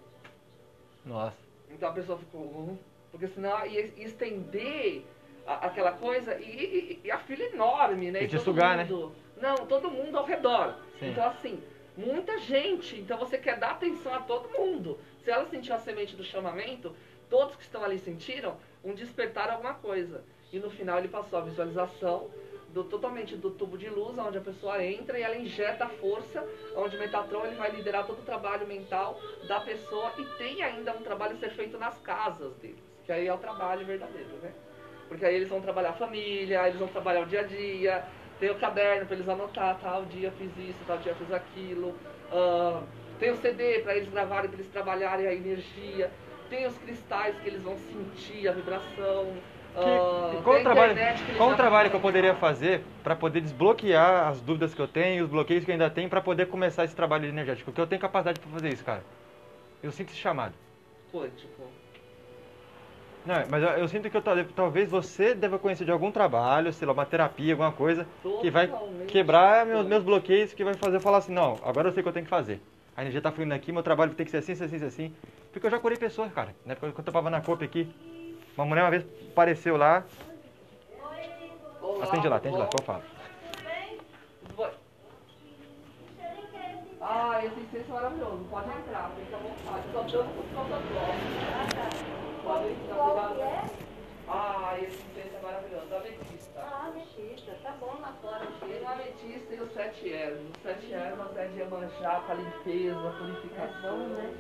Nossa. 1.04 1.36
Então 1.70 1.88
a 1.88 1.92
pessoa 1.92 2.18
ficou, 2.18 2.40
"Hum?" 2.42 2.78
porque 3.10 3.28
senão 3.28 3.64
ia 3.66 3.92
estender 3.96 5.04
a- 5.46 5.66
aquela 5.66 5.92
coisa 5.92 6.36
e, 6.40 6.44
e- 6.44 7.00
e 7.04 7.10
a 7.10 7.18
fila 7.18 7.42
enorme, 7.44 8.10
né? 8.10 8.22
E 8.22 8.26
te 8.28 8.36
todo 8.36 8.44
sugar, 8.44 8.76
né? 8.76 8.84
mundo, 8.84 9.12
Não, 9.40 9.54
todo 9.66 9.90
mundo 9.90 10.16
ao 10.16 10.24
redor. 10.24 10.76
Sim. 10.98 11.10
Então 11.10 11.24
assim, 11.26 11.62
muita 11.96 12.38
gente, 12.38 12.98
então 13.00 13.18
você 13.18 13.36
quer 13.36 13.58
dar 13.58 13.72
atenção 13.72 14.14
a 14.14 14.20
todo 14.20 14.48
mundo. 14.58 14.98
Se 15.24 15.30
ela 15.30 15.44
sentiu 15.46 15.74
a 15.74 15.78
semente 15.78 16.14
do 16.16 16.24
chamamento, 16.24 16.94
todos 17.28 17.56
que 17.56 17.62
estão 17.62 17.82
ali 17.84 17.98
sentiram 17.98 18.56
um 18.82 18.94
despertar 18.94 19.50
alguma 19.50 19.74
coisa. 19.74 20.24
E 20.52 20.58
no 20.58 20.70
final 20.70 20.98
ele 20.98 21.08
passou 21.08 21.38
a 21.40 21.42
visualização 21.42 22.30
do, 22.74 22.82
totalmente 22.82 23.36
do 23.36 23.50
tubo 23.50 23.78
de 23.78 23.88
luz, 23.88 24.18
onde 24.18 24.36
a 24.36 24.40
pessoa 24.40 24.84
entra 24.84 25.16
e 25.16 25.22
ela 25.22 25.36
injeta 25.36 25.84
a 25.84 25.88
força, 25.88 26.44
onde 26.76 26.96
o 26.96 26.98
Metatron 26.98 27.46
ele 27.46 27.54
vai 27.54 27.70
liderar 27.70 28.04
todo 28.04 28.18
o 28.18 28.24
trabalho 28.24 28.66
mental 28.66 29.18
da 29.46 29.60
pessoa 29.60 30.12
e 30.18 30.24
tem 30.36 30.60
ainda 30.60 30.92
um 30.92 31.02
trabalho 31.02 31.34
a 31.34 31.38
ser 31.38 31.50
feito 31.50 31.78
nas 31.78 31.96
casas 32.00 32.52
deles, 32.56 32.82
que 33.06 33.12
aí 33.12 33.28
é 33.28 33.32
o 33.32 33.38
trabalho 33.38 33.86
verdadeiro, 33.86 34.36
né? 34.42 34.52
Porque 35.08 35.24
aí 35.24 35.36
eles 35.36 35.48
vão 35.48 35.60
trabalhar 35.60 35.90
a 35.90 35.94
família, 35.94 36.66
eles 36.66 36.78
vão 36.78 36.88
trabalhar 36.88 37.20
o 37.20 37.26
dia 37.26 37.40
a 37.40 37.44
dia, 37.44 38.04
tem 38.40 38.50
o 38.50 38.58
caderno 38.58 39.06
para 39.06 39.14
eles 39.14 39.28
anotar, 39.28 39.78
tal 39.80 40.04
dia 40.06 40.32
fiz 40.32 40.50
isso, 40.58 40.80
tal 40.84 40.98
dia 40.98 41.14
fiz 41.14 41.30
aquilo, 41.30 41.94
ah, 42.32 42.82
tem 43.20 43.30
o 43.30 43.36
CD 43.36 43.78
para 43.80 43.94
eles 43.94 44.08
gravarem, 44.08 44.50
para 44.50 44.58
eles 44.58 44.72
trabalharem 44.72 45.28
a 45.28 45.32
energia, 45.32 46.10
tem 46.50 46.66
os 46.66 46.76
cristais 46.78 47.38
que 47.38 47.48
eles 47.48 47.62
vão 47.62 47.76
sentir 47.76 48.48
a 48.48 48.52
vibração. 48.52 49.32
Que- 49.74 50.42
qual 50.42 50.60
o 50.60 50.62
trabalho, 50.62 50.94
qual 51.36 51.50
o 51.50 51.56
trabalho 51.56 51.90
que 51.90 51.96
eu 51.96 52.00
poderia 52.00 52.34
fazer 52.34 52.84
pra 53.02 53.16
poder 53.16 53.40
desbloquear 53.40 54.28
as 54.28 54.40
dúvidas 54.40 54.72
que 54.72 54.80
eu 54.80 54.86
tenho, 54.86 55.24
os 55.24 55.30
bloqueios 55.30 55.64
que 55.64 55.70
eu 55.70 55.74
ainda 55.74 55.90
tenho, 55.90 56.08
pra 56.08 56.20
poder 56.20 56.46
começar 56.46 56.84
esse 56.84 56.94
trabalho 56.94 57.26
energético? 57.26 57.66
Porque 57.70 57.80
eu 57.80 57.86
tenho 57.86 58.00
capacidade 58.00 58.38
pra 58.38 58.50
fazer 58.50 58.72
isso, 58.72 58.84
cara. 58.84 59.02
Eu 59.82 59.90
sinto 59.90 60.10
esse 60.10 60.18
chamado. 60.18 60.54
Quântico. 61.12 61.64
Não, 63.26 63.36
mas 63.50 63.62
eu, 63.62 63.68
eu 63.70 63.88
sinto 63.88 64.10
que 64.10 64.16
eu, 64.16 64.22
tal- 64.22 64.44
talvez 64.54 64.88
você 64.90 65.34
deva 65.34 65.58
conhecer 65.58 65.84
de 65.84 65.90
algum 65.90 66.12
trabalho, 66.12 66.72
sei 66.72 66.86
lá, 66.86 66.92
uma 66.92 67.06
terapia, 67.06 67.54
alguma 67.54 67.72
coisa, 67.72 68.06
que 68.40 68.50
vai 68.50 68.68
Totalmente 68.68 69.06
quebrar 69.10 69.64
meus, 69.66 69.86
meus 69.86 70.04
bloqueios, 70.04 70.52
que 70.52 70.62
vai 70.62 70.74
fazer 70.74 70.96
eu 70.96 71.00
falar 71.00 71.18
assim, 71.18 71.32
não, 71.32 71.58
agora 71.64 71.88
eu 71.88 71.92
sei 71.92 72.00
o 72.00 72.04
que 72.04 72.08
eu 72.08 72.12
tenho 72.12 72.26
que 72.26 72.30
fazer. 72.30 72.60
A 72.96 73.00
energia 73.00 73.20
tá 73.20 73.32
fluindo 73.32 73.54
aqui, 73.54 73.72
meu 73.72 73.82
trabalho 73.82 74.12
tem 74.14 74.24
que 74.24 74.30
ser 74.30 74.36
assim, 74.38 74.52
assim, 74.52 74.64
assim, 74.64 74.84
assim. 74.84 75.14
Porque 75.52 75.66
eu 75.66 75.70
já 75.70 75.78
curei 75.78 75.96
pessoas, 75.98 76.30
cara. 76.32 76.54
Na 76.64 76.72
época 76.72 76.92
que 76.92 77.00
eu 77.00 77.04
trabalhava 77.04 77.30
na 77.30 77.40
COP 77.40 77.64
aqui, 77.64 77.88
uma 78.56 78.66
mulher 78.66 78.82
uma 78.82 78.90
vez 78.90 79.04
apareceu 79.32 79.76
lá. 79.76 80.04
Olá, 81.82 82.04
atende 82.04 82.28
lá, 82.28 82.36
atende 82.36 82.56
lá, 82.56 82.68
só 82.70 82.84
fala. 82.84 83.02
Tudo 83.52 83.64
bem? 83.64 83.98
Ah, 87.00 87.44
esse 87.44 87.60
incenso 87.60 87.90
é 87.90 87.94
maravilhoso, 87.94 88.36
não 88.36 88.44
pode 88.44 88.68
entrar, 88.68 89.10
fica 89.18 89.36
à 89.36 89.40
vontade. 89.40 89.92
Só 89.92 90.02
dando 90.02 90.34
com 90.34 90.40
os 90.40 90.46
protocolos. 90.46 90.84
Pode 92.44 92.68
entrar, 92.68 93.36
é? 93.40 93.64
Ah, 94.28 94.78
esse 94.80 95.02
incenso 95.02 95.36
é 95.36 95.40
maravilhoso, 95.42 95.94
ametista. 95.94 96.60
Ah, 96.60 96.86
ametista, 96.86 97.58
tá 97.62 97.72
bom 97.80 97.98
lá 98.00 98.14
fora. 98.22 98.46
Cheiro. 98.60 98.86
ametista 98.86 99.54
e 99.54 99.60
os 99.60 99.72
sete 99.72 100.12
ervas. 100.12 100.40
Os 100.56 100.62
sete 100.62 100.92
ervas 100.92 101.36
é 101.36 101.46
de 101.48 101.64
manchar 101.64 102.24
para 102.24 102.36
limpeza, 102.36 103.14
purificação. 103.18 103.94
É 103.94 103.98
bom, 103.98 104.08
né? 104.08 104.34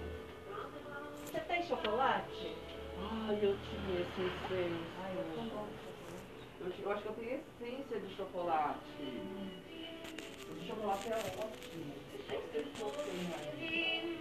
Você 1.26 1.40
tem 1.40 1.62
chocolate? 1.64 2.63
Ai, 2.96 3.38
eu 3.42 3.56
tinha 3.58 4.00
essa 4.00 4.20
essência. 4.22 4.68
Ai, 5.02 5.14
eu, 5.16 5.24
eu, 6.60 6.72
eu 6.82 6.90
acho 6.92 7.02
que 7.02 7.08
eu 7.08 7.12
tenho 7.14 7.30
essência 7.30 8.00
de 8.00 8.14
chocolate. 8.16 8.80
Hum. 9.00 9.50
O 10.50 10.66
chocolate 10.66 11.08
é 11.08 11.16
ótimo. 11.38 11.94
Acho 12.28 13.56
que 13.56 13.78
eu. 13.78 14.13